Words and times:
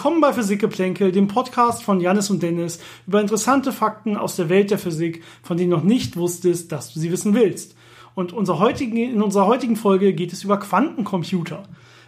Willkommen 0.00 0.22
bei 0.22 0.32
Physikgeplänkel, 0.32 1.12
dem 1.12 1.28
Podcast 1.28 1.82
von 1.82 2.00
Janis 2.00 2.30
und 2.30 2.42
Dennis 2.42 2.80
über 3.06 3.20
interessante 3.20 3.70
Fakten 3.70 4.16
aus 4.16 4.34
der 4.34 4.48
Welt 4.48 4.70
der 4.70 4.78
Physik, 4.78 5.22
von 5.42 5.58
denen 5.58 5.72
du 5.72 5.76
noch 5.76 5.84
nicht 5.84 6.16
wusstest, 6.16 6.72
dass 6.72 6.94
du 6.94 6.98
sie 6.98 7.12
wissen 7.12 7.34
willst. 7.34 7.76
Und 8.14 8.32
unser 8.32 8.58
heutigen, 8.58 8.96
in 8.96 9.20
unserer 9.20 9.46
heutigen 9.46 9.76
Folge 9.76 10.14
geht 10.14 10.32
es 10.32 10.42
über 10.42 10.58
Quantencomputer. 10.58 11.64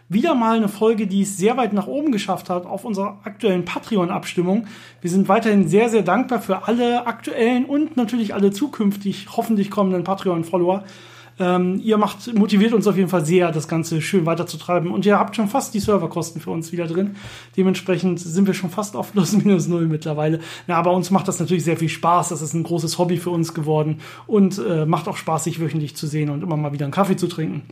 Wieder 0.09 0.35
mal 0.35 0.57
eine 0.57 0.71
Folge, 0.71 1.07
die 1.07 1.21
es 1.21 1.37
sehr 1.37 1.59
weit 1.59 1.75
nach 1.75 1.87
oben 1.87 2.13
geschafft 2.13 2.49
hat 2.49 2.65
auf 2.65 2.87
unserer 2.87 3.21
aktuellen 3.25 3.67
Patreon-Abstimmung. 3.67 4.69
Wir 5.03 5.11
sind 5.11 5.29
weiterhin 5.29 5.69
sehr, 5.69 5.91
sehr 5.91 6.03
dankbar 6.03 6.41
für 6.41 6.67
alle 6.67 7.07
aktuellen 7.07 7.67
und 7.67 7.99
natürlich 7.99 8.33
alle 8.33 8.53
zukünftig 8.53 9.27
hoffentlich 9.37 9.71
kommenden 9.71 10.03
Patreon-Follower. 10.03 10.85
Ähm, 11.39 11.81
ihr 11.83 11.97
macht, 11.99 12.33
motiviert 12.35 12.73
uns 12.73 12.87
auf 12.87 12.97
jeden 12.97 13.09
Fall 13.09 13.25
sehr, 13.25 13.51
das 13.53 13.69
Ganze 13.69 14.01
schön 14.03 14.27
weiterzutreiben. 14.27 14.91
Und 14.91 15.07
ihr 15.07 15.19
habt 15.19 15.37
schon 15.37 15.49
fast 15.49 15.75
die 15.75 15.81
Serverkosten 15.81 16.41
für 16.41 16.51
uns 16.51 16.73
wieder 16.73 16.87
drin. 16.87 17.17
Dementsprechend 17.57 18.21
sind 18.21 18.47
wir 18.47 18.55
schon 18.55 18.71
fast 18.71 18.97
auf 18.97 19.13
plus 19.13 19.33
minus 19.33 19.69
null 19.69 19.87
mittlerweile. 19.87 20.41
Ja, 20.67 20.77
aber 20.77 20.93
uns 20.93 21.11
macht 21.11 21.29
das 21.29 21.41
natürlich 21.41 21.65
sehr 21.65 21.77
viel 21.77 21.89
Spaß. 21.89 22.29
Das 22.29 22.43
ist 22.43 22.55
ein 22.55 22.63
großes 22.63 22.99
Hobby 22.99 23.17
für 23.17 23.31
uns 23.31 23.55
geworden 23.55 23.99
und 24.27 24.59
äh, 24.59 24.87
macht 24.87 25.09
auch 25.09 25.17
Spaß, 25.17 25.45
sich 25.45 25.61
wöchentlich 25.61 25.97
zu 25.97 26.07
sehen 26.07 26.31
und 26.31 26.43
immer 26.43 26.57
mal 26.57 26.73
wieder 26.73 26.85
einen 26.85 26.93
Kaffee 26.93 27.17
zu 27.17 27.27
trinken. 27.27 27.63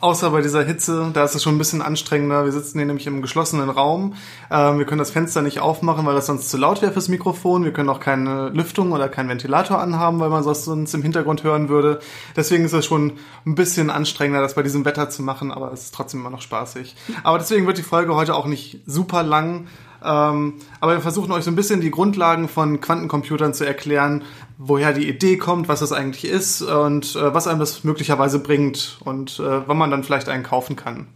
Außer 0.00 0.30
bei 0.30 0.40
dieser 0.40 0.62
Hitze, 0.62 1.10
da 1.12 1.24
ist 1.24 1.34
es 1.34 1.42
schon 1.42 1.56
ein 1.56 1.58
bisschen 1.58 1.82
anstrengender. 1.82 2.46
Wir 2.46 2.52
sitzen 2.52 2.78
hier 2.78 2.86
nämlich 2.86 3.06
im 3.06 3.20
geschlossenen 3.20 3.68
Raum. 3.68 4.14
Ähm, 4.50 4.78
wir 4.78 4.86
können 4.86 4.98
das 4.98 5.10
Fenster 5.10 5.42
nicht 5.42 5.60
aufmachen, 5.60 6.06
weil 6.06 6.14
das 6.14 6.24
sonst 6.24 6.48
zu 6.48 6.56
laut 6.56 6.80
wäre 6.80 6.92
fürs 6.92 7.08
Mikrofon. 7.08 7.64
Wir 7.64 7.72
können 7.72 7.90
auch 7.90 8.00
keine 8.00 8.48
Lüftung 8.48 8.92
oder 8.92 9.10
keinen 9.10 9.28
Ventilator 9.28 9.78
anhaben, 9.78 10.18
weil 10.18 10.30
man 10.30 10.42
sonst 10.42 10.66
uns 10.68 10.94
im 10.94 11.02
Hintergrund 11.02 11.44
hören 11.44 11.68
würde. 11.68 12.00
Deswegen 12.34 12.64
ist 12.64 12.72
es 12.72 12.86
schon 12.86 13.18
ein 13.44 13.54
bisschen 13.54 13.90
anstrengender, 13.90 14.40
das 14.40 14.54
bei 14.54 14.62
diesem 14.62 14.86
Wetter 14.86 15.10
zu 15.10 15.22
machen, 15.22 15.52
aber 15.52 15.70
es 15.70 15.84
ist 15.84 15.94
trotzdem 15.94 16.20
immer 16.20 16.30
noch 16.30 16.40
spaßig. 16.40 16.96
Aber 17.22 17.38
deswegen 17.38 17.66
wird 17.66 17.76
die 17.76 17.82
Folge 17.82 18.14
heute 18.14 18.34
auch 18.34 18.46
nicht 18.46 18.80
super 18.86 19.22
lang. 19.22 19.66
Ähm, 20.02 20.54
aber 20.80 20.94
wir 20.94 21.00
versuchen 21.00 21.32
euch 21.32 21.44
so 21.44 21.50
ein 21.50 21.56
bisschen 21.56 21.80
die 21.80 21.90
Grundlagen 21.90 22.48
von 22.48 22.80
Quantencomputern 22.80 23.54
zu 23.54 23.64
erklären, 23.64 24.22
woher 24.58 24.92
die 24.92 25.08
Idee 25.08 25.36
kommt, 25.36 25.68
was 25.68 25.80
das 25.80 25.92
eigentlich 25.92 26.24
ist 26.24 26.62
und 26.62 27.16
äh, 27.16 27.34
was 27.34 27.46
einem 27.46 27.60
das 27.60 27.84
möglicherweise 27.84 28.38
bringt 28.38 28.98
und 29.04 29.38
äh, 29.40 29.66
wann 29.66 29.78
man 29.78 29.90
dann 29.90 30.04
vielleicht 30.04 30.28
einen 30.28 30.42
kaufen 30.42 30.76
kann. 30.76 31.08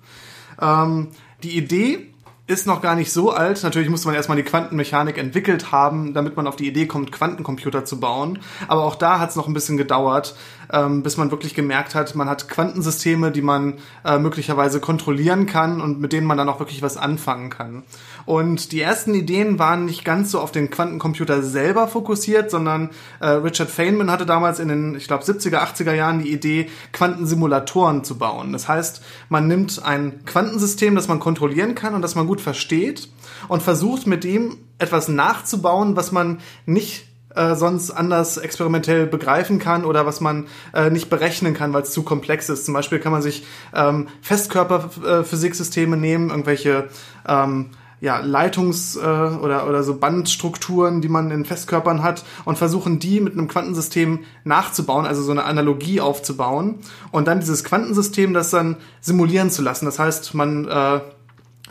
Ähm, 0.61 1.09
die 1.43 1.57
Idee 1.57 2.14
ist 2.47 2.67
noch 2.67 2.83
gar 2.83 2.95
nicht 2.95 3.11
so 3.11 3.31
alt. 3.31 3.63
Natürlich 3.63 3.89
musste 3.89 4.07
man 4.07 4.15
erstmal 4.15 4.37
die 4.37 4.43
Quantenmechanik 4.43 5.17
entwickelt 5.17 5.73
haben, 5.73 6.13
damit 6.13 6.37
man 6.37 6.47
auf 6.47 6.57
die 6.57 6.69
Idee 6.69 6.87
kommt, 6.87 7.11
Quantencomputer 7.11 7.87
zu 7.87 7.99
bauen. 8.01 8.39
Aber 8.69 8.85
auch 8.85 8.97
da 8.97 9.19
hat 9.19 9.31
es 9.31 9.37
noch 9.37 9.49
ein 9.49 9.55
bisschen 9.55 9.79
gedauert, 9.79 10.37
ähm, 10.71 11.03
bis 11.03 11.17
man 11.17 11.31
wirklich 11.31 11.55
gemerkt 11.55 11.95
hat, 11.95 12.15
man 12.15 12.29
hat 12.29 12.49
Quantensysteme, 12.49 13.31
die 13.31 13.41
man 13.41 13.75
äh, 14.05 14.19
möglicherweise 14.19 14.81
kontrollieren 14.81 15.47
kann 15.47 15.81
und 15.81 16.01
mit 16.01 16.13
denen 16.13 16.27
man 16.27 16.37
dann 16.37 16.49
auch 16.51 16.59
wirklich 16.59 16.83
was 16.83 16.99
anfangen 16.99 17.49
kann. 17.49 17.83
Und 18.27 18.73
die 18.73 18.81
ersten 18.81 19.15
Ideen 19.15 19.59
waren 19.59 19.85
nicht 19.87 20.05
ganz 20.05 20.31
so 20.31 20.41
auf 20.41 20.53
den 20.53 20.71
Quantencomputer 20.71 21.43
selber 21.43 21.89
fokussiert, 21.89 22.51
sondern 22.51 22.91
äh, 23.21 23.29
Richard 23.29 23.71
Feynman 23.71 24.11
hatte 24.11 24.27
damals 24.27 24.59
in 24.59 24.69
den, 24.69 24.95
ich 24.97 25.07
glaube, 25.07 25.25
70er, 25.25 25.59
80er 25.59 25.93
Jahren 25.93 26.21
die 26.21 26.33
Idee, 26.33 26.71
Quantensimulatoren 26.93 28.05
zu 28.05 28.19
bauen. 28.19 28.53
Das 28.53 28.69
heißt, 28.69 29.03
man 29.29 29.47
nimmt 29.47 29.83
ein 29.85 30.25
Quantensystem, 30.25 30.95
das 30.95 31.09
man 31.09 31.21
kontrollieren 31.21 31.75
kann 31.75 31.95
und 31.95 32.03
das 32.03 32.15
man 32.15 32.27
gut 32.27 32.34
versteht 32.41 33.09
und 33.49 33.63
versucht 33.63 34.07
mit 34.07 34.25
dem 34.25 34.59
etwas 34.79 35.09
nachzubauen, 35.09 35.97
was 35.97 36.13
man 36.13 36.41
nicht 36.67 37.07
äh, 37.35 37.55
sonst 37.55 37.91
anders 37.91 38.37
experimentell 38.37 39.07
begreifen 39.07 39.59
kann 39.59 39.85
oder 39.85 40.07
was 40.07 40.21
man 40.21 40.47
äh, 40.73 40.91
nicht 40.91 41.11
berechnen 41.11 41.55
kann, 41.55 41.73
weil 41.73 41.83
es 41.83 41.91
zu 41.91 42.03
komplex 42.03 42.49
ist. 42.49 42.65
Zum 42.65 42.75
Beispiel 42.75 43.01
kann 43.01 43.13
man 43.13 43.23
sich 43.23 43.45
ähm, 43.75 44.09
Festkörperphysiksysteme 44.23 45.97
nehmen, 45.97 46.31
irgendwelche 46.31 46.89
ähm, 47.27 47.71
ja, 48.01 48.21
Leitungs- 48.21 48.99
äh, 48.99 49.37
oder, 49.37 49.67
oder 49.67 49.83
so 49.83 49.97
Bandstrukturen, 49.97 51.01
die 51.01 51.09
man 51.09 51.31
in 51.31 51.45
Festkörpern 51.45 52.03
hat 52.03 52.25
und 52.45 52.59
versuchen 52.59 52.99
die 52.99 53.21
mit 53.21 53.33
einem 53.33 53.49
Quantensystem 53.49 54.21
nachzubauen, 54.45 55.07
also 55.07 55.23
so 55.23 55.31
eine 55.31 55.45
Analogie 55.45 56.01
aufzubauen 56.01 56.81
und 57.13 57.27
dann 57.27 57.41
dieses 57.41 57.65
Quantensystem 57.65 58.35
das 58.35 58.51
dann 58.51 58.77
simulieren 59.01 59.51
zu 59.51 59.63
lassen. 59.63 59.87
Das 59.87 59.99
heißt, 59.99 60.35
man 60.35 60.69
äh, 60.69 61.01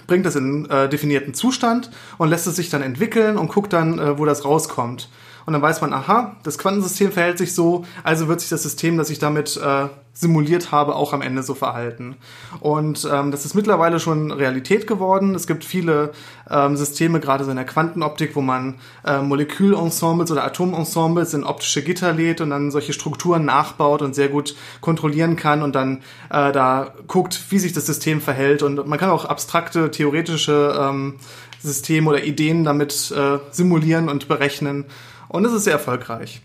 bringt 0.08 0.26
das 0.26 0.36
in 0.36 0.70
äh, 0.70 0.90
definierten 0.90 1.34
Zustand 1.34 1.90
und 2.18 2.30
lässt 2.30 2.48
es 2.48 2.56
sich 2.56 2.70
dann 2.70 2.82
entwickeln 2.82 3.38
und 3.38 3.50
guckt 3.52 3.74
dann, 3.74 4.00
äh, 4.00 4.18
wo 4.18 4.26
das 4.26 4.46
rauskommt. 4.46 5.10
Und 5.46 5.54
dann 5.54 5.62
weiß 5.62 5.82
man, 5.82 5.94
aha, 5.94 6.36
das 6.44 6.58
Quantensystem 6.58 7.12
verhält 7.12 7.38
sich 7.38 7.54
so, 7.54 7.86
also 8.04 8.28
wird 8.28 8.40
sich 8.40 8.50
das 8.50 8.64
System, 8.64 8.98
das 8.98 9.10
ich 9.10 9.20
damit 9.20 9.58
äh, 9.58 9.88
simuliert 10.16 10.72
habe, 10.72 10.96
auch 10.96 11.12
am 11.12 11.24
Ende 11.24 11.42
so 11.42 11.56
verhalten. 11.56 12.16
Und 12.60 13.08
ähm, 13.12 13.32
das 13.32 13.46
ist 13.46 13.56
mittlerweile 13.56 14.00
schon 14.00 14.32
Realität 14.32 14.86
geworden. 14.86 15.34
Es 15.34 15.48
gibt 15.48 15.66
viele 15.66 16.12
ähm, 16.50 16.78
Systeme, 16.78 17.20
gerade 17.20 17.44
so 17.44 17.50
in 17.50 17.56
der 17.58 17.66
Quantenoptik, 17.66 18.36
wo 18.36 18.42
man 18.42 18.76
äh, 19.06 19.22
Molekülensembles 19.22 20.32
oder 20.32 20.44
Atomensembles 20.46 21.34
in 21.34 21.44
optische 21.44 21.84
Gitter 21.84 22.14
lädt 22.14 22.42
und 22.42 22.52
dann 22.52 22.70
solche 22.70 22.94
Strukturen 22.94 23.44
nachbaut 23.44 24.04
und 24.04 24.14
sehr 24.14 24.30
gut 24.30 24.56
kontrollieren 24.82 25.36
kann 25.36 25.64
und 25.64 25.74
dann 25.74 26.04
äh, 26.30 26.52
da 26.52 26.94
guckt, 27.08 27.42
wie 27.50 27.58
sich 27.58 27.74
das 27.74 27.88
System 27.88 28.22
verhält. 28.22 28.62
Und 28.62 28.88
man 28.88 29.00
kann 29.00 29.10
auch 29.10 29.26
abstrakte, 29.26 29.90
theoretische 29.90 30.78
ähm, 30.80 31.16
Systeme 31.60 32.10
oder 32.10 32.24
Ideen 32.24 32.64
damit 32.64 33.12
äh, 33.12 33.40
simulieren 33.52 34.10
und 34.10 34.28
berechnen. 34.28 34.86
Und 35.34 35.46
es 35.46 35.52
ist 35.52 35.64
sehr 35.64 35.74
erfolgreich. 35.74 36.42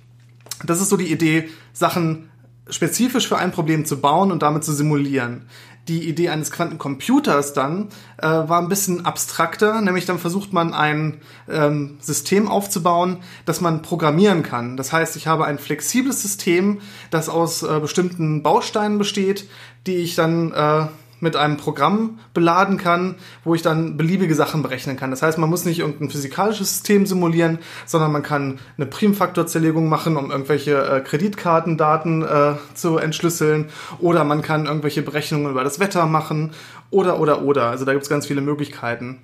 Das 0.64 0.80
ist 0.80 0.88
so 0.88 0.96
die 0.96 1.12
Idee, 1.12 1.50
Sachen 1.74 2.30
spezifisch 2.70 3.28
für 3.28 3.36
ein 3.36 3.52
Problem 3.52 3.84
zu 3.84 4.00
bauen 4.00 4.32
und 4.32 4.40
damit 4.42 4.64
zu 4.64 4.72
simulieren. 4.72 5.44
Die 5.88 6.08
Idee 6.08 6.30
eines 6.30 6.50
Quantencomputers 6.50 7.52
dann 7.52 7.90
äh, 8.16 8.26
war 8.26 8.58
ein 8.62 8.70
bisschen 8.70 9.04
abstrakter, 9.04 9.82
nämlich 9.82 10.06
dann 10.06 10.18
versucht 10.18 10.54
man 10.54 10.72
ein 10.72 11.20
ähm, 11.50 11.98
System 12.00 12.48
aufzubauen, 12.48 13.18
das 13.44 13.60
man 13.60 13.82
programmieren 13.82 14.42
kann. 14.42 14.78
Das 14.78 14.90
heißt, 14.90 15.16
ich 15.16 15.26
habe 15.26 15.44
ein 15.44 15.58
flexibles 15.58 16.22
System, 16.22 16.80
das 17.10 17.28
aus 17.28 17.62
äh, 17.62 17.80
bestimmten 17.80 18.42
Bausteinen 18.42 18.96
besteht, 18.96 19.50
die 19.86 19.96
ich 19.96 20.14
dann 20.14 20.52
äh, 20.52 20.86
mit 21.20 21.36
einem 21.36 21.56
Programm 21.56 22.18
beladen 22.34 22.78
kann, 22.78 23.16
wo 23.44 23.54
ich 23.54 23.62
dann 23.62 23.96
beliebige 23.96 24.34
Sachen 24.34 24.62
berechnen 24.62 24.96
kann. 24.96 25.10
Das 25.10 25.22
heißt, 25.22 25.38
man 25.38 25.50
muss 25.50 25.64
nicht 25.64 25.80
irgendein 25.80 26.10
physikalisches 26.10 26.70
System 26.70 27.06
simulieren, 27.06 27.58
sondern 27.86 28.12
man 28.12 28.22
kann 28.22 28.58
eine 28.76 28.86
Primfaktorzerlegung 28.86 29.88
machen, 29.88 30.16
um 30.16 30.30
irgendwelche 30.30 30.82
äh, 30.82 31.00
Kreditkartendaten 31.00 32.22
äh, 32.22 32.54
zu 32.74 32.98
entschlüsseln, 32.98 33.66
oder 33.98 34.24
man 34.24 34.42
kann 34.42 34.66
irgendwelche 34.66 35.02
Berechnungen 35.02 35.50
über 35.50 35.64
das 35.64 35.80
Wetter 35.80 36.06
machen, 36.06 36.52
oder, 36.90 37.20
oder, 37.20 37.42
oder. 37.42 37.70
Also 37.70 37.84
da 37.84 37.92
gibt 37.92 38.04
es 38.04 38.08
ganz 38.08 38.26
viele 38.26 38.40
Möglichkeiten. 38.40 39.20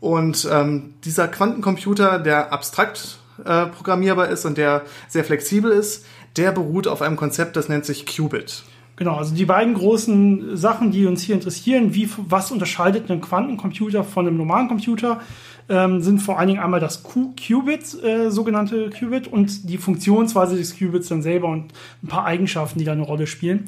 Und 0.00 0.46
ähm, 0.50 0.94
dieser 1.04 1.28
Quantencomputer, 1.28 2.18
der 2.18 2.52
abstrakt 2.52 3.18
äh, 3.44 3.66
programmierbar 3.66 4.28
ist 4.28 4.44
und 4.44 4.58
der 4.58 4.82
sehr 5.08 5.24
flexibel 5.24 5.70
ist, 5.70 6.04
der 6.36 6.52
beruht 6.52 6.86
auf 6.86 7.02
einem 7.02 7.16
Konzept, 7.16 7.56
das 7.56 7.68
nennt 7.68 7.86
sich 7.86 8.06
Qubit. 8.06 8.64
Genau, 8.96 9.16
also 9.16 9.34
die 9.34 9.44
beiden 9.44 9.74
großen 9.74 10.56
Sachen, 10.56 10.90
die 10.90 11.06
uns 11.06 11.22
hier 11.22 11.34
interessieren, 11.34 11.94
wie, 11.94 12.08
was 12.16 12.50
unterscheidet 12.50 13.10
einen 13.10 13.20
Quantencomputer 13.20 14.04
von 14.04 14.26
einem 14.26 14.38
normalen 14.38 14.68
Computer, 14.68 15.20
ähm, 15.68 16.00
sind 16.00 16.20
vor 16.20 16.38
allen 16.38 16.48
Dingen 16.48 16.60
einmal 16.60 16.80
das 16.80 17.02
Qubit, 17.02 18.02
äh, 18.02 18.30
sogenannte 18.30 18.90
Qubit, 18.90 19.26
und 19.28 19.68
die 19.68 19.78
Funktionsweise 19.78 20.56
des 20.56 20.78
Qubits 20.78 21.08
dann 21.08 21.22
selber 21.22 21.48
und 21.48 21.72
ein 22.02 22.08
paar 22.08 22.24
Eigenschaften, 22.24 22.78
die 22.78 22.84
da 22.84 22.92
eine 22.92 23.02
Rolle 23.02 23.26
spielen. 23.26 23.64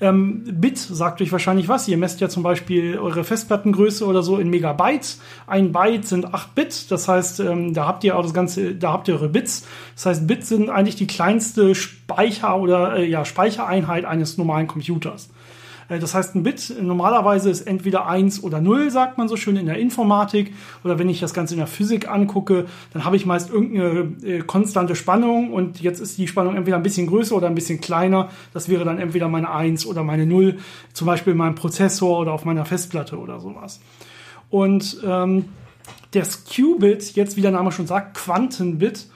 Ähm, 0.00 0.44
Bit 0.44 0.78
sagt 0.78 1.20
euch 1.20 1.30
wahrscheinlich 1.30 1.68
was. 1.68 1.88
Ihr 1.88 1.96
messt 1.96 2.20
ja 2.20 2.28
zum 2.28 2.42
Beispiel 2.42 2.98
eure 2.98 3.24
Festplattengröße 3.24 4.06
oder 4.06 4.22
so 4.22 4.38
in 4.38 4.48
Megabytes. 4.48 5.20
Ein 5.46 5.72
Byte 5.72 6.06
sind 6.06 6.32
8 6.32 6.54
Bit, 6.54 6.90
das 6.90 7.08
heißt, 7.08 7.40
ähm, 7.40 7.74
da 7.74 7.86
habt 7.86 8.02
ihr 8.04 8.16
auch 8.16 8.22
das 8.22 8.34
Ganze, 8.34 8.74
da 8.74 8.92
habt 8.92 9.08
ihr 9.08 9.14
eure 9.14 9.28
Bits. 9.28 9.66
Das 9.94 10.06
heißt, 10.06 10.26
Bits 10.26 10.48
sind 10.48 10.70
eigentlich 10.70 10.96
die 10.96 11.06
kleinste 11.06 11.74
Speicher- 11.74 12.58
oder 12.58 12.96
äh, 12.96 13.08
ja, 13.08 13.24
Speichereinheit 13.24 14.04
eines 14.04 14.38
normalen 14.38 14.66
Computers. 14.66 15.30
Äh, 15.88 15.98
das 15.98 16.14
heißt, 16.14 16.34
ein 16.34 16.42
Bit 16.42 16.74
normalerweise 16.80 17.50
ist 17.50 17.62
entweder 17.62 18.06
1 18.06 18.42
oder 18.42 18.60
0, 18.60 18.90
sagt 18.90 19.18
man 19.18 19.28
so 19.28 19.36
schön 19.36 19.56
in 19.56 19.66
der 19.66 19.78
Informatik. 19.78 20.54
Oder 20.84 20.98
wenn 20.98 21.08
ich 21.08 21.20
das 21.20 21.34
Ganze 21.34 21.54
in 21.54 21.58
der 21.58 21.66
Physik 21.66 22.08
angucke, 22.08 22.66
dann 22.92 23.04
habe 23.04 23.16
ich 23.16 23.26
meist 23.26 23.50
irgendeine 23.50 24.12
äh, 24.22 24.40
konstante 24.40 24.94
Spannung 24.94 25.52
und 25.52 25.80
jetzt 25.80 26.00
ist 26.00 26.18
die 26.18 26.28
Spannung 26.28 26.56
entweder 26.56 26.76
ein 26.76 26.82
bisschen 26.82 27.06
größer 27.06 27.36
oder 27.36 27.46
ein 27.46 27.54
bisschen 27.54 27.80
kleiner. 27.80 28.30
Das 28.52 28.68
wäre 28.68 28.84
dann 28.84 28.98
entweder 28.98 29.28
meine 29.28 29.50
1 29.50 29.86
oder 29.86 30.02
meine 30.02 30.26
0, 30.26 30.58
zum 30.92 31.06
Beispiel 31.06 31.32
in 31.32 31.38
meinem 31.38 31.54
Prozessor 31.54 32.18
oder 32.18 32.32
auf 32.32 32.44
meiner 32.44 32.64
Festplatte 32.64 33.18
oder 33.18 33.40
sowas. 33.40 33.80
Und 34.50 35.00
ähm, 35.04 35.46
das 36.12 36.44
Qubit, 36.44 37.14
jetzt 37.14 37.36
wie 37.36 37.40
der 37.40 37.50
Name 37.50 37.72
schon 37.72 37.86
sagt, 37.86 38.18
Quantenbit, 38.18 39.06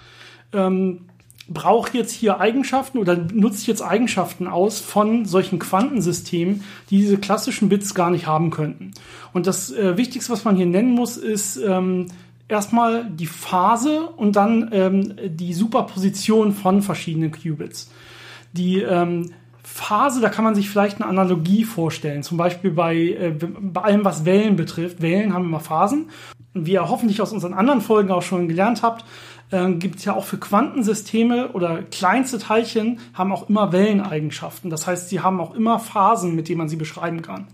ähm, 0.53 1.01
braucht 1.49 1.95
jetzt 1.95 2.13
hier 2.13 2.41
Eigenschaften 2.41 2.99
oder 2.99 3.17
nutzt 3.17 3.67
jetzt 3.67 3.83
Eigenschaften 3.83 4.49
aus 4.49 4.81
von 4.81 5.25
solchen 5.27 5.59
Quantensystemen, 5.59 6.65
die 6.91 6.99
diese 6.99 7.19
klassischen 7.19 7.69
Bits 7.69 7.95
gar 7.95 8.11
nicht 8.11 8.27
haben 8.27 8.51
könnten. 8.51 8.93
Und 9.33 9.47
das 9.47 9.71
äh, 9.73 9.97
Wichtigste, 9.97 10.33
was 10.33 10.45
man 10.45 10.57
hier 10.57 10.67
nennen 10.67 10.93
muss, 10.93 11.17
ist 11.17 11.57
ähm, 11.57 12.09
erstmal 12.49 13.05
die 13.05 13.27
Phase 13.27 14.09
und 14.17 14.35
dann 14.37 14.71
ähm, 14.73 15.15
die 15.25 15.55
Superposition 15.55 16.53
von 16.53 16.83
verschiedenen 16.83 17.31
Qubits. 17.31 17.91
Die 18.53 18.81
ähm, 18.81 19.31
Phase, 19.63 20.21
da 20.21 20.31
kann 20.31 20.45
man 20.45 20.55
sich 20.55 20.69
vielleicht 20.69 21.01
eine 21.01 21.07
Analogie 21.07 21.65
vorstellen. 21.65 22.23
Zum 22.23 22.39
Beispiel 22.39 22.71
bei, 22.71 22.97
äh, 22.97 23.35
bei 23.39 23.83
allem, 23.83 24.05
was 24.05 24.25
Wellen 24.25 24.57
betrifft. 24.57 25.01
Wellen 25.01 25.33
haben 25.33 25.45
immer 25.45 25.61
Phasen 25.61 26.09
wie 26.65 26.73
ihr 26.73 26.89
hoffentlich 26.89 27.21
aus 27.21 27.33
unseren 27.33 27.55
anderen 27.55 27.81
Folgen 27.81 28.11
auch 28.11 28.23
schon 28.23 28.49
gelernt 28.49 28.83
habt, 28.83 29.05
äh, 29.51 29.73
gibt 29.73 29.97
es 29.97 30.05
ja 30.05 30.15
auch 30.15 30.25
für 30.25 30.39
Quantensysteme 30.39 31.53
oder 31.53 31.83
kleinste 31.83 32.39
Teilchen 32.39 32.99
haben 33.15 33.33
auch 33.33 33.49
immer 33.49 33.73
Welleneigenschaften. 33.73 34.71
Das 34.71 34.87
heißt, 34.87 35.09
sie 35.09 35.21
haben 35.21 35.41
auch 35.41 35.55
immer 35.55 35.79
Phasen, 35.79 36.35
mit 36.35 36.49
denen 36.49 36.59
man 36.59 36.69
sie 36.69 36.77
beschreiben 36.77 37.23
kann. 37.23 37.47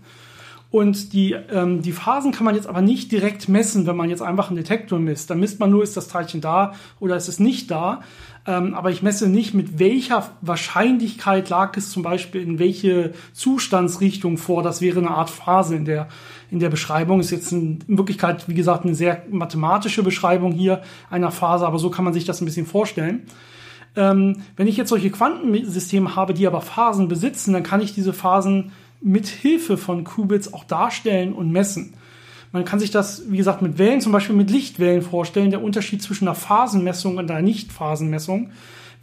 Und 0.73 1.13
die, 1.13 1.33
ähm, 1.33 1.83
die 1.83 1.91
Phasen 1.91 2.31
kann 2.31 2.45
man 2.45 2.55
jetzt 2.55 2.65
aber 2.65 2.81
nicht 2.81 3.11
direkt 3.11 3.47
messen, 3.47 3.85
wenn 3.85 3.95
man 3.95 4.09
jetzt 4.09 4.23
einfach 4.23 4.47
einen 4.47 4.57
Detektor 4.57 4.97
misst. 4.97 5.29
Dann 5.29 5.39
misst 5.39 5.59
man 5.59 5.69
nur, 5.69 5.83
ist 5.83 5.95
das 5.95 6.07
Teilchen 6.07 6.41
da 6.41 6.73
oder 6.99 7.15
ist 7.15 7.27
es 7.27 7.39
nicht 7.39 7.69
da. 7.69 8.01
Ähm, 8.47 8.73
aber 8.73 8.89
ich 8.89 9.03
messe 9.03 9.29
nicht, 9.29 9.53
mit 9.53 9.77
welcher 9.77 10.31
Wahrscheinlichkeit 10.41 11.47
lag 11.49 11.77
es 11.77 11.91
zum 11.91 12.01
Beispiel 12.01 12.41
in 12.41 12.57
welche 12.57 13.13
Zustandsrichtung 13.33 14.39
vor. 14.39 14.63
Das 14.63 14.81
wäre 14.81 14.97
eine 14.97 15.11
Art 15.11 15.29
Phase 15.29 15.75
in 15.75 15.85
der, 15.85 16.09
in 16.53 16.59
der 16.59 16.69
Beschreibung. 16.69 17.19
Ist 17.19 17.31
jetzt 17.31 17.51
in 17.51 17.79
Wirklichkeit, 17.87 18.47
wie 18.47 18.53
gesagt, 18.53 18.85
eine 18.85 18.93
sehr 18.93 19.23
mathematische 19.29 20.03
Beschreibung 20.03 20.51
hier 20.51 20.83
einer 21.09 21.31
Phase, 21.31 21.65
aber 21.65 21.79
so 21.79 21.89
kann 21.89 22.05
man 22.05 22.13
sich 22.13 22.25
das 22.25 22.41
ein 22.41 22.45
bisschen 22.45 22.67
vorstellen. 22.67 23.23
Ähm, 23.95 24.43
wenn 24.55 24.67
ich 24.67 24.77
jetzt 24.77 24.89
solche 24.89 25.09
Quantensysteme 25.09 26.15
habe, 26.15 26.33
die 26.33 26.45
aber 26.45 26.61
Phasen 26.61 27.07
besitzen, 27.07 27.53
dann 27.53 27.63
kann 27.63 27.81
ich 27.81 27.93
diese 27.95 28.13
Phasen 28.13 28.71
mit 29.01 29.27
Hilfe 29.27 29.77
von 29.77 30.03
Qubits 30.03 30.53
auch 30.53 30.63
darstellen 30.63 31.33
und 31.33 31.51
messen. 31.51 31.95
Man 32.51 32.65
kann 32.65 32.79
sich 32.79 32.91
das, 32.91 33.23
wie 33.29 33.37
gesagt, 33.37 33.63
mit 33.63 33.79
Wellen, 33.79 33.99
zum 33.99 34.11
Beispiel 34.11 34.35
mit 34.35 34.51
Lichtwellen 34.51 35.01
vorstellen, 35.01 35.49
der 35.49 35.63
Unterschied 35.63 36.03
zwischen 36.03 36.27
einer 36.27 36.35
Phasenmessung 36.35 37.17
und 37.17 37.29
einer 37.29 37.41
Nicht-Phasenmessung 37.41 38.51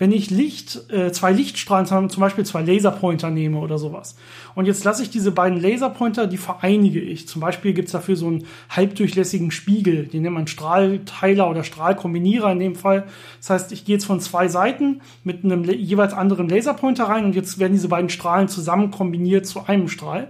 wenn 0.00 0.12
ich 0.12 0.30
Licht, 0.30 0.90
äh, 0.90 1.12
zwei 1.12 1.30
Lichtstrahlen, 1.30 2.08
zum 2.08 2.20
Beispiel 2.20 2.46
zwei 2.46 2.62
Laserpointer 2.62 3.30
nehme 3.30 3.58
oder 3.58 3.76
sowas. 3.76 4.16
Und 4.54 4.64
jetzt 4.64 4.82
lasse 4.82 5.02
ich 5.02 5.10
diese 5.10 5.30
beiden 5.30 5.60
Laserpointer, 5.60 6.26
die 6.26 6.38
vereinige 6.38 7.00
ich. 7.00 7.28
Zum 7.28 7.42
Beispiel 7.42 7.74
gibt's 7.74 7.92
dafür 7.92 8.16
so 8.16 8.26
einen 8.26 8.46
halbdurchlässigen 8.70 9.50
Spiegel, 9.50 10.06
den 10.06 10.22
nennt 10.22 10.34
man 10.34 10.46
Strahlteiler 10.46 11.50
oder 11.50 11.64
Strahlkombinierer 11.64 12.50
in 12.50 12.60
dem 12.60 12.76
Fall. 12.76 13.06
Das 13.40 13.50
heißt, 13.50 13.72
ich 13.72 13.84
gehe 13.84 13.96
jetzt 13.96 14.06
von 14.06 14.20
zwei 14.20 14.48
Seiten 14.48 15.02
mit 15.22 15.44
einem 15.44 15.64
jeweils 15.64 16.14
anderen 16.14 16.48
Laserpointer 16.48 17.04
rein 17.04 17.26
und 17.26 17.34
jetzt 17.34 17.58
werden 17.58 17.74
diese 17.74 17.88
beiden 17.88 18.08
Strahlen 18.08 18.48
zusammen 18.48 18.90
kombiniert 18.90 19.44
zu 19.44 19.66
einem 19.66 19.88
Strahl. 19.88 20.28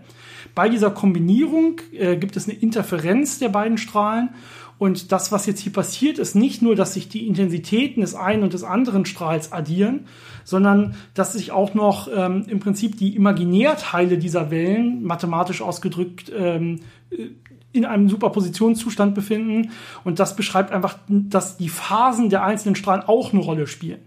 Bei 0.57 0.69
dieser 0.69 0.91
Kombinierung 0.91 1.81
äh, 1.93 2.17
gibt 2.17 2.37
es 2.37 2.49
eine 2.49 2.59
Interferenz 2.59 3.39
der 3.39 3.51
beiden 3.51 3.79
Strahlen 3.79 4.31
und 4.81 5.13
das, 5.13 5.31
was 5.31 5.45
jetzt 5.45 5.61
hier 5.61 5.75
passiert, 5.75 6.19
ist 6.19 6.35
nicht 6.35 6.63
nur, 6.63 6.75
dass 6.75 6.95
sich 6.95 7.11
die 7.11 7.27
Intensitäten 7.27 8.01
des 8.01 8.15
einen 8.15 8.43
und 8.43 8.55
des 8.55 8.65
anderen 8.65 9.05
Strahls 9.05 9.53
addieren, 9.53 10.07
sondern 10.43 10.95
dass 11.13 11.35
sich 11.35 11.53
auch 11.53 11.75
noch 11.75 12.09
ähm, 12.11 12.47
im 12.49 12.61
Prinzip 12.61 12.97
die 12.97 13.15
Imaginärteile 13.15 14.17
dieser 14.17 14.51
Wellen, 14.51 15.03
mathematisch 15.03 15.61
ausgedrückt, 15.61 16.33
ähm, 16.35 16.81
in 17.73 17.85
einem 17.85 18.09
Superpositionszustand 18.09 19.15
befinden. 19.15 19.73
Und 20.03 20.19
das 20.19 20.35
beschreibt 20.35 20.73
einfach, 20.73 20.97
dass 21.09 21.59
die 21.59 21.69
Phasen 21.69 22.31
der 22.31 22.43
einzelnen 22.43 22.75
Strahlen 22.75 23.03
auch 23.03 23.35
eine 23.35 23.43
Rolle 23.43 23.67
spielen. 23.67 24.01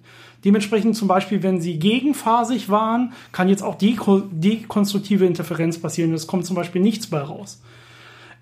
Dementsprechend 0.44 0.96
zum 0.96 1.08
Beispiel, 1.08 1.44
wenn 1.44 1.62
sie 1.62 1.78
gegenphasig 1.78 2.70
waren, 2.70 3.14
kann 3.31 3.48
jetzt 3.48 3.62
auch 3.62 3.75
dekonstruktive 3.78 5.28
Interferenz 5.28 5.78
passieren. 5.78 6.12
Es 6.14 6.25
kommt 6.25 6.48
zum 6.48 6.56
Beispiel 6.56 6.81
nichts 6.81 7.06
bei 7.06 7.20
raus. 7.20 7.62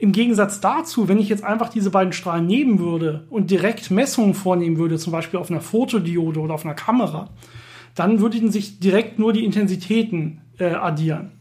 Im 0.01 0.13
Gegensatz 0.13 0.59
dazu, 0.59 1.07
wenn 1.07 1.19
ich 1.19 1.29
jetzt 1.29 1.43
einfach 1.43 1.69
diese 1.69 1.91
beiden 1.91 2.11
Strahlen 2.11 2.47
nehmen 2.47 2.79
würde 2.79 3.27
und 3.29 3.51
direkt 3.51 3.91
Messungen 3.91 4.33
vornehmen 4.33 4.77
würde, 4.77 4.97
zum 4.97 5.13
Beispiel 5.13 5.39
auf 5.39 5.51
einer 5.51 5.61
Fotodiode 5.61 6.39
oder 6.39 6.55
auf 6.55 6.65
einer 6.65 6.73
Kamera, 6.73 7.29
dann 7.93 8.19
würden 8.19 8.51
sich 8.51 8.79
direkt 8.79 9.19
nur 9.19 9.31
die 9.31 9.45
Intensitäten 9.45 10.41
äh, 10.57 10.71
addieren. 10.71 11.33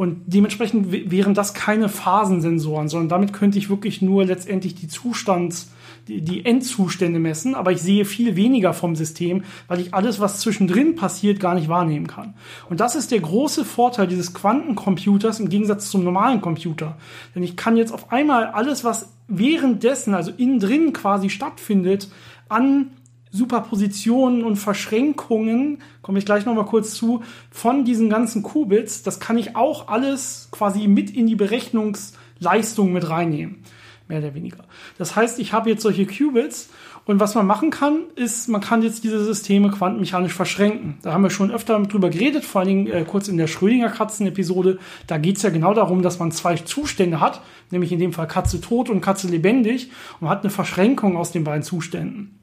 Und 0.00 0.22
dementsprechend 0.24 1.10
wären 1.10 1.34
das 1.34 1.52
keine 1.52 1.90
Phasensensoren, 1.90 2.88
sondern 2.88 3.10
damit 3.10 3.34
könnte 3.34 3.58
ich 3.58 3.68
wirklich 3.68 4.00
nur 4.00 4.24
letztendlich 4.24 4.74
die 4.74 4.88
Zustands- 4.88 5.72
die, 6.08 6.46
Endzustände 6.46 7.18
messen, 7.18 7.54
aber 7.54 7.70
ich 7.70 7.82
sehe 7.82 8.06
viel 8.06 8.34
weniger 8.34 8.72
vom 8.72 8.96
System, 8.96 9.44
weil 9.68 9.78
ich 9.78 9.92
alles, 9.92 10.18
was 10.18 10.40
zwischendrin 10.40 10.96
passiert, 10.96 11.38
gar 11.38 11.54
nicht 11.54 11.68
wahrnehmen 11.68 12.06
kann. 12.06 12.32
Und 12.70 12.80
das 12.80 12.94
ist 12.94 13.10
der 13.10 13.20
große 13.20 13.66
Vorteil 13.66 14.06
dieses 14.06 14.32
Quantencomputers 14.32 15.38
im 15.38 15.50
Gegensatz 15.50 15.90
zum 15.90 16.02
normalen 16.02 16.40
Computer. 16.40 16.96
Denn 17.34 17.42
ich 17.42 17.58
kann 17.58 17.76
jetzt 17.76 17.92
auf 17.92 18.10
einmal 18.10 18.46
alles, 18.46 18.84
was 18.84 19.12
währenddessen, 19.28 20.14
also 20.14 20.32
innen 20.34 20.60
drin 20.60 20.94
quasi 20.94 21.28
stattfindet, 21.28 22.08
an 22.48 22.92
Superpositionen 23.30 24.44
und 24.44 24.56
Verschränkungen, 24.56 25.78
komme 26.02 26.18
ich 26.18 26.26
gleich 26.26 26.46
nochmal 26.46 26.66
kurz 26.66 26.94
zu, 26.94 27.22
von 27.50 27.84
diesen 27.84 28.10
ganzen 28.10 28.42
Qubits, 28.42 29.02
das 29.02 29.20
kann 29.20 29.38
ich 29.38 29.56
auch 29.56 29.88
alles 29.88 30.48
quasi 30.50 30.88
mit 30.88 31.10
in 31.10 31.26
die 31.26 31.36
Berechnungsleistung 31.36 32.92
mit 32.92 33.08
reinnehmen 33.08 33.64
mehr 34.10 34.18
oder 34.18 34.34
weniger. 34.34 34.64
Das 34.98 35.16
heißt, 35.16 35.38
ich 35.38 35.54
habe 35.54 35.70
jetzt 35.70 35.82
solche 35.82 36.04
Qubits 36.04 36.68
und 37.06 37.18
was 37.18 37.34
man 37.34 37.46
machen 37.46 37.70
kann, 37.70 38.02
ist, 38.16 38.48
man 38.48 38.60
kann 38.60 38.82
jetzt 38.82 39.04
diese 39.04 39.24
Systeme 39.24 39.70
quantenmechanisch 39.70 40.34
verschränken. 40.34 40.98
Da 41.02 41.12
haben 41.12 41.22
wir 41.22 41.30
schon 41.30 41.50
öfter 41.50 41.80
drüber 41.80 42.10
geredet, 42.10 42.44
vor 42.44 42.60
allen 42.60 42.68
Dingen 42.68 42.86
äh, 42.88 43.04
kurz 43.04 43.28
in 43.28 43.38
der 43.38 43.46
Schrödinger-Katzen-Episode. 43.46 44.78
Da 45.06 45.16
geht 45.16 45.38
es 45.38 45.42
ja 45.42 45.50
genau 45.50 45.72
darum, 45.72 46.02
dass 46.02 46.18
man 46.18 46.32
zwei 46.32 46.56
Zustände 46.56 47.20
hat, 47.20 47.40
nämlich 47.70 47.92
in 47.92 48.00
dem 48.00 48.12
Fall 48.12 48.26
Katze 48.26 48.60
tot 48.60 48.90
und 48.90 49.00
Katze 49.00 49.28
lebendig 49.28 49.90
und 50.14 50.22
man 50.22 50.30
hat 50.30 50.42
eine 50.42 50.50
Verschränkung 50.50 51.16
aus 51.16 51.32
den 51.32 51.44
beiden 51.44 51.62
Zuständen. 51.62 52.39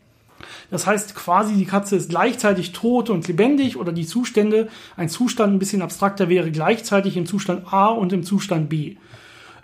Das 0.70 0.86
heißt 0.86 1.16
quasi, 1.16 1.56
die 1.56 1.66
Katze 1.66 1.96
ist 1.96 2.10
gleichzeitig 2.10 2.74
tot 2.74 3.10
und 3.10 3.28
lebendig 3.28 3.78
oder 3.78 3.92
die 3.92 4.06
Zustände, 4.06 4.70
ein 4.96 5.10
Zustand 5.10 5.54
ein 5.54 5.60
bisschen 5.60 5.82
abstrakter 5.82 6.30
wäre 6.30 6.52
gleichzeitig 6.52 7.18
im 7.18 7.26
Zustand 7.26 7.72
A 7.72 7.88
und 7.88 8.14
im 8.14 8.24
Zustand 8.24 8.70
B 8.70 8.96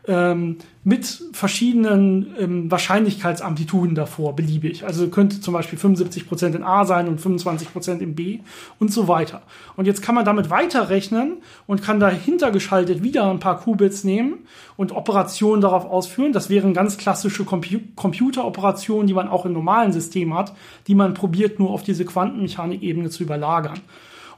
ähm, 0.06 0.58
mit 0.84 1.24
verschiedenen 1.32 2.36
ähm, 2.38 2.70
Wahrscheinlichkeitsamplituden 2.70 3.96
davor, 3.96 4.36
beliebig. 4.36 4.84
Also 4.86 5.08
könnte 5.08 5.40
zum 5.40 5.54
Beispiel 5.54 5.80
75% 5.80 6.56
in 6.56 6.64
A 6.64 6.84
sein 6.84 7.08
und 7.08 7.22
25% 7.22 8.00
in 8.00 8.14
B 8.14 8.40
und 8.80 8.92
so 8.92 9.08
weiter. 9.08 9.44
Und 9.78 9.86
jetzt 9.86 10.02
kann 10.02 10.14
man 10.14 10.26
damit 10.26 10.50
weiterrechnen 10.50 11.38
und 11.68 11.82
kann 11.82 12.02
dahinter 12.02 12.52
geschaltet 12.52 13.02
wieder 13.02 13.30
ein 13.30 13.40
paar 13.40 13.62
Qubits 13.62 14.04
nehmen 14.04 14.40
und 14.76 14.92
Operationen 14.92 15.62
darauf 15.62 15.86
ausführen. 15.86 16.34
Das 16.34 16.50
wären 16.50 16.74
ganz 16.74 16.98
klassische 16.98 17.46
Compu 17.46 17.80
Computeroperationen, 17.96 19.08
die 19.08 19.14
man 19.14 19.30
auch 19.30 19.46
in 19.46 19.54
normalen 19.54 19.94
Systemen 19.94 20.34
hat, 20.38 20.54
die 20.88 20.96
man 20.96 21.14
probiert 21.14 21.60
nur 21.60 21.70
auf 21.70 21.84
diese 21.84 22.04
Quantenmechanik-Ebene 22.04 23.10
zu 23.10 23.24
überlagern. 23.24 23.80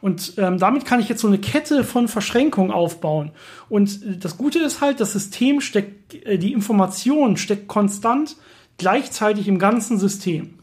Und 0.02 0.34
ähm, 0.38 0.58
damit 0.58 0.86
kann 0.86 1.00
ich 1.00 1.10
jetzt 1.10 1.22
so 1.22 1.28
eine 1.28 1.40
Kette 1.40 1.84
von 1.84 2.08
Verschränkungen 2.08 2.72
aufbauen. 2.72 3.32
Und 3.70 4.04
äh, 4.04 4.18
das 4.18 4.38
Gute 4.38 4.60
ist 4.60 4.82
halt, 4.82 5.00
das 5.00 5.14
System 5.14 5.62
steckt, 5.62 6.14
äh, 6.26 6.38
die 6.38 6.54
Information 6.54 7.38
steckt 7.38 7.68
konstant 7.68 8.36
gleichzeitig 8.78 9.48
im 9.48 9.60
ganzen 9.60 9.98
System. 9.98 10.56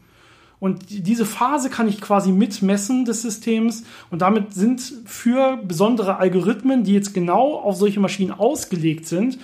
Und 0.63 0.85
diese 0.89 1.25
Phase 1.25 1.69
kann 1.69 1.89
ich 1.89 1.99
quasi 1.99 2.31
mitmessen 2.31 3.03
des 3.03 3.21
Systems. 3.21 3.83
Und 4.11 4.21
damit 4.21 4.53
sind 4.53 4.81
für 5.03 5.57
besondere 5.57 6.19
Algorithmen, 6.19 6.85
die 6.85 6.93
jetzt 6.93 7.13
genau 7.13 7.55
auf 7.55 7.75
solche 7.75 7.99
Maschinen 7.99 8.31
ausgelegt 8.31 9.05
sind, 9.05 9.39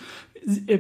äh, 0.67 0.79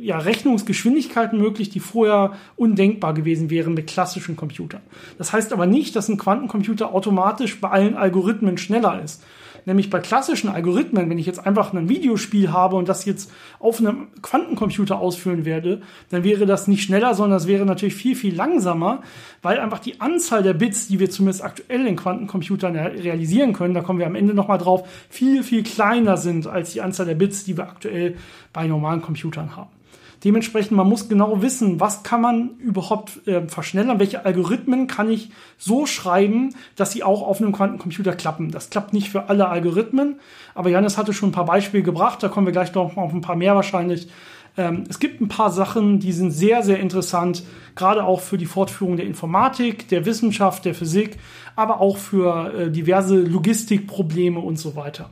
ja, 0.00 0.18
Rechnungsgeschwindigkeiten 0.18 1.38
möglich, 1.38 1.70
die 1.70 1.80
vorher 1.80 2.36
undenkbar 2.56 3.14
gewesen 3.14 3.50
wären 3.50 3.74
mit 3.74 3.86
klassischen 3.86 4.36
Computern. 4.36 4.82
Das 5.18 5.32
heißt 5.32 5.52
aber 5.52 5.66
nicht, 5.66 5.96
dass 5.96 6.08
ein 6.08 6.18
Quantencomputer 6.18 6.94
automatisch 6.94 7.60
bei 7.60 7.70
allen 7.70 7.96
Algorithmen 7.96 8.58
schneller 8.58 9.02
ist. 9.02 9.22
Nämlich 9.66 9.90
bei 9.90 9.98
klassischen 9.98 10.48
Algorithmen, 10.48 11.10
wenn 11.10 11.18
ich 11.18 11.26
jetzt 11.26 11.44
einfach 11.44 11.72
ein 11.72 11.88
Videospiel 11.88 12.52
habe 12.52 12.76
und 12.76 12.88
das 12.88 13.04
jetzt 13.04 13.32
auf 13.58 13.80
einem 13.80 14.06
Quantencomputer 14.22 14.98
ausführen 14.98 15.44
werde, 15.44 15.82
dann 16.08 16.22
wäre 16.22 16.46
das 16.46 16.68
nicht 16.68 16.84
schneller, 16.84 17.14
sondern 17.14 17.38
es 17.38 17.48
wäre 17.48 17.66
natürlich 17.66 17.96
viel, 17.96 18.14
viel 18.14 18.34
langsamer, 18.34 19.02
weil 19.42 19.58
einfach 19.58 19.80
die 19.80 20.00
Anzahl 20.00 20.44
der 20.44 20.54
Bits, 20.54 20.86
die 20.86 21.00
wir 21.00 21.10
zumindest 21.10 21.42
aktuell 21.42 21.84
in 21.84 21.96
Quantencomputern 21.96 22.76
realisieren 22.76 23.52
können, 23.52 23.74
da 23.74 23.80
kommen 23.80 23.98
wir 23.98 24.06
am 24.06 24.14
Ende 24.14 24.34
nochmal 24.34 24.58
drauf, 24.58 24.88
viel, 25.10 25.42
viel 25.42 25.64
kleiner 25.64 26.16
sind 26.16 26.46
als 26.46 26.72
die 26.72 26.80
Anzahl 26.80 27.06
der 27.06 27.16
Bits, 27.16 27.44
die 27.44 27.56
wir 27.56 27.64
aktuell 27.64 28.16
bei 28.52 28.68
normalen 28.68 29.02
Computern 29.02 29.56
haben. 29.56 29.75
Dementsprechend, 30.24 30.76
man 30.76 30.88
muss 30.88 31.08
genau 31.08 31.42
wissen, 31.42 31.78
was 31.78 32.02
kann 32.02 32.20
man 32.20 32.56
überhaupt 32.58 33.26
äh, 33.26 33.46
verschnellern, 33.48 33.98
welche 33.98 34.24
Algorithmen 34.24 34.86
kann 34.86 35.10
ich 35.10 35.30
so 35.58 35.86
schreiben, 35.86 36.54
dass 36.74 36.92
sie 36.92 37.02
auch 37.02 37.22
auf 37.22 37.40
einem 37.40 37.52
Quantencomputer 37.52 38.14
klappen. 38.14 38.50
Das 38.50 38.70
klappt 38.70 38.92
nicht 38.92 39.10
für 39.10 39.28
alle 39.28 39.48
Algorithmen, 39.48 40.16
aber 40.54 40.70
Janis 40.70 40.96
hatte 40.96 41.12
schon 41.12 41.30
ein 41.30 41.32
paar 41.32 41.44
Beispiele 41.44 41.82
gebracht, 41.82 42.22
da 42.22 42.28
kommen 42.28 42.46
wir 42.46 42.52
gleich 42.52 42.74
noch 42.74 42.96
auf 42.96 43.12
ein 43.12 43.20
paar 43.20 43.36
mehr 43.36 43.54
wahrscheinlich. 43.54 44.08
Ähm, 44.56 44.84
es 44.88 44.98
gibt 44.98 45.20
ein 45.20 45.28
paar 45.28 45.50
Sachen, 45.50 46.00
die 46.00 46.12
sind 46.12 46.30
sehr, 46.30 46.62
sehr 46.62 46.80
interessant, 46.80 47.42
gerade 47.74 48.04
auch 48.04 48.20
für 48.20 48.38
die 48.38 48.46
Fortführung 48.46 48.96
der 48.96 49.06
Informatik, 49.06 49.88
der 49.88 50.06
Wissenschaft, 50.06 50.64
der 50.64 50.74
Physik, 50.74 51.18
aber 51.56 51.80
auch 51.80 51.98
für 51.98 52.54
äh, 52.54 52.70
diverse 52.70 53.16
Logistikprobleme 53.20 54.40
und 54.40 54.58
so 54.58 54.76
weiter. 54.76 55.10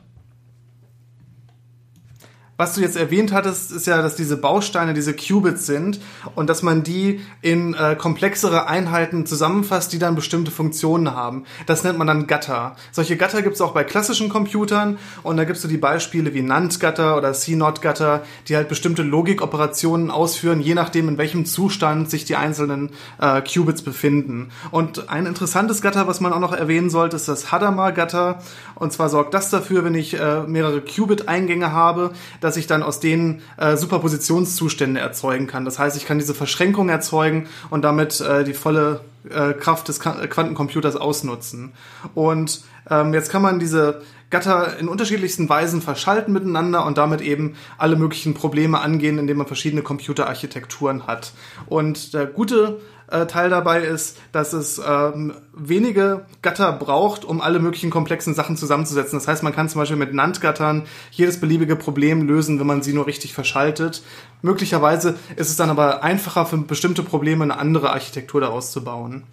Was 2.57 2.73
du 2.73 2.81
jetzt 2.81 2.95
erwähnt 2.95 3.33
hattest, 3.33 3.73
ist 3.73 3.85
ja, 3.85 4.01
dass 4.01 4.15
diese 4.15 4.37
Bausteine 4.37 4.93
diese 4.93 5.13
Qubits 5.13 5.65
sind 5.65 5.99
und 6.35 6.49
dass 6.49 6.63
man 6.63 6.83
die 6.83 7.19
in 7.41 7.73
äh, 7.73 7.97
komplexere 7.97 8.67
Einheiten 8.67 9.25
zusammenfasst, 9.25 9.91
die 9.91 9.99
dann 9.99 10.15
bestimmte 10.15 10.51
Funktionen 10.51 11.13
haben. 11.13 11.43
Das 11.65 11.83
nennt 11.83 11.97
man 11.97 12.07
dann 12.07 12.27
Gatter. 12.27 12.77
Solche 12.93 13.17
Gatter 13.17 13.41
gibt 13.41 13.55
es 13.55 13.61
auch 13.61 13.73
bei 13.73 13.83
klassischen 13.83 14.29
Computern 14.29 14.97
und 15.23 15.35
da 15.35 15.43
gibt 15.43 15.57
es 15.57 15.63
so 15.63 15.67
die 15.67 15.77
Beispiele 15.77 16.33
wie 16.33 16.41
NAND-Gatter 16.41 17.17
oder 17.17 17.33
CNOT-Gatter, 17.33 18.23
die 18.47 18.55
halt 18.55 18.69
bestimmte 18.69 19.03
Logikoperationen 19.03 20.09
ausführen, 20.09 20.61
je 20.61 20.75
nachdem, 20.75 21.09
in 21.09 21.17
welchem 21.17 21.45
Zustand 21.45 22.09
sich 22.09 22.23
die 22.23 22.37
einzelnen 22.37 22.91
äh, 23.19 23.41
Qubits 23.41 23.81
befinden. 23.81 24.51
Und 24.71 25.09
ein 25.09 25.25
interessantes 25.25 25.81
Gatter, 25.81 26.07
was 26.07 26.21
man 26.21 26.31
auch 26.31 26.39
noch 26.39 26.53
erwähnen 26.53 26.89
sollte, 26.89 27.17
ist 27.17 27.27
das 27.27 27.51
Hadamard-Gatter. 27.51 28.39
Und 28.75 28.93
zwar 28.93 29.09
sorgt 29.09 29.33
das 29.33 29.49
dafür, 29.49 29.83
wenn 29.83 29.95
ich 29.95 30.17
äh, 30.17 30.43
mehrere 30.43 30.79
Qubit-Eingänge 30.79 31.73
habe, 31.73 32.11
dass 32.45 32.57
ich 32.57 32.67
dann 32.67 32.83
aus 32.83 32.99
denen 32.99 33.41
äh, 33.57 33.75
Superpositionszustände 33.75 34.99
erzeugen 34.99 35.47
kann. 35.47 35.65
Das 35.65 35.79
heißt, 35.79 35.97
ich 35.97 36.05
kann 36.05 36.19
diese 36.19 36.35
Verschränkung 36.35 36.89
erzeugen 36.89 37.47
und 37.71 37.81
damit 37.81 38.21
äh, 38.21 38.43
die 38.43 38.53
volle 38.53 39.01
äh, 39.29 39.53
Kraft 39.53 39.87
des 39.87 39.99
Quantencomputers 39.99 40.95
ausnutzen. 40.95 41.73
Und 42.13 42.61
ähm, 42.89 43.15
jetzt 43.15 43.31
kann 43.31 43.41
man 43.41 43.57
diese 43.57 44.03
Gatter 44.29 44.77
in 44.77 44.87
unterschiedlichsten 44.87 45.49
Weisen 45.49 45.81
verschalten 45.81 46.33
miteinander 46.33 46.85
und 46.85 46.99
damit 46.99 47.21
eben 47.21 47.55
alle 47.79 47.95
möglichen 47.95 48.35
Probleme 48.35 48.79
angehen, 48.79 49.17
indem 49.17 49.37
man 49.37 49.47
verschiedene 49.47 49.81
Computerarchitekturen 49.81 51.07
hat. 51.07 51.33
Und 51.65 52.13
der 52.13 52.27
gute 52.27 52.79
äh, 53.15 53.27
Teil 53.27 53.49
dabei 53.49 53.81
ist, 53.81 54.17
dass 54.31 54.53
es 54.53 54.81
ähm, 54.85 55.33
wenige 55.53 56.25
Gatter 56.41 56.71
braucht, 56.73 57.25
um 57.25 57.41
alle 57.41 57.59
möglichen 57.59 57.89
komplexen 57.89 58.33
Sachen 58.33 58.57
zusammenzusetzen. 58.57 59.17
Das 59.17 59.27
heißt, 59.27 59.43
man 59.43 59.53
kann 59.53 59.69
zum 59.69 59.79
Beispiel 59.79 59.97
mit 59.97 60.13
NAND-Gattern 60.13 60.83
jedes 61.11 61.39
beliebige 61.39 61.75
Problem 61.75 62.27
lösen, 62.27 62.59
wenn 62.59 62.67
man 62.67 62.81
sie 62.81 62.93
nur 62.93 63.07
richtig 63.07 63.33
verschaltet. 63.33 64.03
Möglicherweise 64.41 65.15
ist 65.35 65.49
es 65.49 65.55
dann 65.55 65.69
aber 65.69 66.03
einfacher 66.03 66.45
für 66.45 66.57
bestimmte 66.57 67.03
Probleme 67.03 67.43
eine 67.43 67.57
andere 67.57 67.91
Architektur 67.91 68.41
daraus 68.41 68.71
zu 68.71 68.83
bauen. 68.83 69.23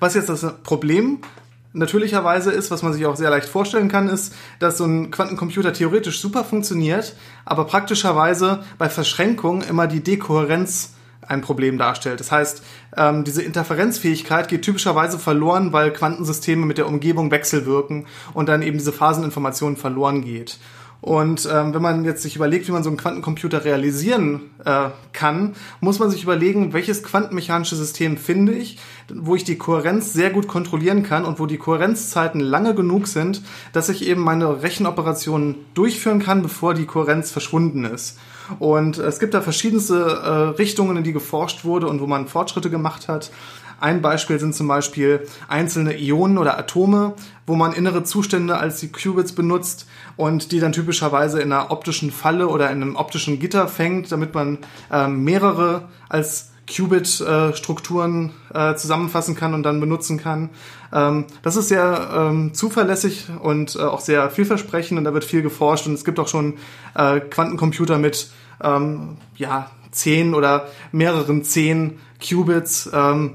Was 0.00 0.14
jetzt 0.14 0.28
das 0.28 0.46
Problem 0.62 1.20
natürlicherweise 1.72 2.50
ist, 2.50 2.70
was 2.70 2.82
man 2.82 2.92
sich 2.92 3.06
auch 3.06 3.16
sehr 3.16 3.30
leicht 3.30 3.48
vorstellen 3.48 3.88
kann, 3.88 4.08
ist, 4.08 4.34
dass 4.58 4.78
so 4.78 4.84
ein 4.84 5.10
Quantencomputer 5.10 5.72
theoretisch 5.72 6.20
super 6.20 6.42
funktioniert, 6.42 7.14
aber 7.44 7.64
praktischerweise 7.64 8.64
bei 8.78 8.88
Verschränkung 8.88 9.62
immer 9.62 9.86
die 9.86 10.02
Dekohärenz 10.02 10.94
ein 11.28 11.40
Problem 11.40 11.78
darstellt. 11.78 12.20
Das 12.20 12.32
heißt, 12.32 12.62
ähm, 12.96 13.24
diese 13.24 13.42
Interferenzfähigkeit 13.42 14.48
geht 14.48 14.62
typischerweise 14.62 15.18
verloren, 15.18 15.72
weil 15.72 15.92
Quantensysteme 15.92 16.66
mit 16.66 16.78
der 16.78 16.86
Umgebung 16.86 17.30
wechselwirken 17.30 18.06
und 18.34 18.48
dann 18.48 18.62
eben 18.62 18.78
diese 18.78 18.92
Phaseninformation 18.92 19.76
verloren 19.76 20.22
geht. 20.22 20.58
Und 21.06 21.48
ähm, 21.48 21.72
wenn 21.72 21.82
man 21.82 22.04
jetzt 22.04 22.22
sich 22.22 22.34
überlegt, 22.34 22.66
wie 22.66 22.72
man 22.72 22.82
so 22.82 22.90
einen 22.90 22.96
Quantencomputer 22.96 23.64
realisieren 23.64 24.40
äh, 24.64 24.88
kann, 25.12 25.54
muss 25.78 26.00
man 26.00 26.10
sich 26.10 26.24
überlegen, 26.24 26.72
welches 26.72 27.04
quantenmechanische 27.04 27.76
System 27.76 28.16
finde 28.16 28.54
ich, 28.54 28.80
wo 29.14 29.36
ich 29.36 29.44
die 29.44 29.56
Kohärenz 29.56 30.12
sehr 30.12 30.30
gut 30.30 30.48
kontrollieren 30.48 31.04
kann 31.04 31.24
und 31.24 31.38
wo 31.38 31.46
die 31.46 31.58
Kohärenzzeiten 31.58 32.40
lange 32.40 32.74
genug 32.74 33.06
sind, 33.06 33.42
dass 33.72 33.88
ich 33.88 34.04
eben 34.04 34.20
meine 34.20 34.64
Rechenoperationen 34.64 35.54
durchführen 35.74 36.18
kann, 36.18 36.42
bevor 36.42 36.74
die 36.74 36.86
Kohärenz 36.86 37.30
verschwunden 37.30 37.84
ist. 37.84 38.18
Und 38.58 38.98
es 38.98 39.20
gibt 39.20 39.34
da 39.34 39.42
verschiedenste 39.42 39.94
äh, 39.94 40.28
Richtungen, 40.58 40.96
in 40.96 41.04
die 41.04 41.12
geforscht 41.12 41.64
wurde 41.64 41.86
und 41.86 42.00
wo 42.00 42.08
man 42.08 42.26
Fortschritte 42.26 42.68
gemacht 42.68 43.06
hat. 43.06 43.30
Ein 43.80 44.02
Beispiel 44.02 44.38
sind 44.38 44.54
zum 44.54 44.68
Beispiel 44.68 45.26
einzelne 45.48 45.98
Ionen 45.98 46.38
oder 46.38 46.58
Atome, 46.58 47.14
wo 47.46 47.54
man 47.54 47.72
innere 47.72 48.04
Zustände 48.04 48.56
als 48.56 48.80
die 48.80 48.90
Qubits 48.90 49.32
benutzt 49.32 49.86
und 50.16 50.52
die 50.52 50.60
dann 50.60 50.72
typischerweise 50.72 51.40
in 51.40 51.52
einer 51.52 51.70
optischen 51.70 52.10
Falle 52.10 52.48
oder 52.48 52.70
in 52.70 52.82
einem 52.82 52.96
optischen 52.96 53.38
Gitter 53.38 53.68
fängt, 53.68 54.10
damit 54.10 54.34
man 54.34 54.58
ähm, 54.90 55.24
mehrere 55.24 55.88
als 56.08 56.50
Qubit-Strukturen 56.66 58.32
äh, 58.52 58.74
zusammenfassen 58.74 59.36
kann 59.36 59.54
und 59.54 59.62
dann 59.62 59.80
benutzen 59.80 60.18
kann. 60.18 60.50
Ähm, 60.92 61.26
das 61.42 61.56
ist 61.56 61.68
sehr 61.68 62.10
ähm, 62.12 62.54
zuverlässig 62.54 63.28
und 63.40 63.76
äh, 63.76 63.80
auch 63.80 64.00
sehr 64.00 64.30
vielversprechend 64.30 64.98
und 64.98 65.04
da 65.04 65.14
wird 65.14 65.24
viel 65.24 65.42
geforscht 65.42 65.86
und 65.86 65.94
es 65.94 66.04
gibt 66.04 66.18
auch 66.18 66.28
schon 66.28 66.54
äh, 66.94 67.20
Quantencomputer 67.20 67.98
mit 67.98 68.30
ähm, 68.62 69.18
ja, 69.36 69.70
zehn 69.90 70.34
oder 70.34 70.66
mehreren 70.92 71.44
zehn 71.44 71.98
Qubits, 72.26 72.90
ähm, 72.92 73.34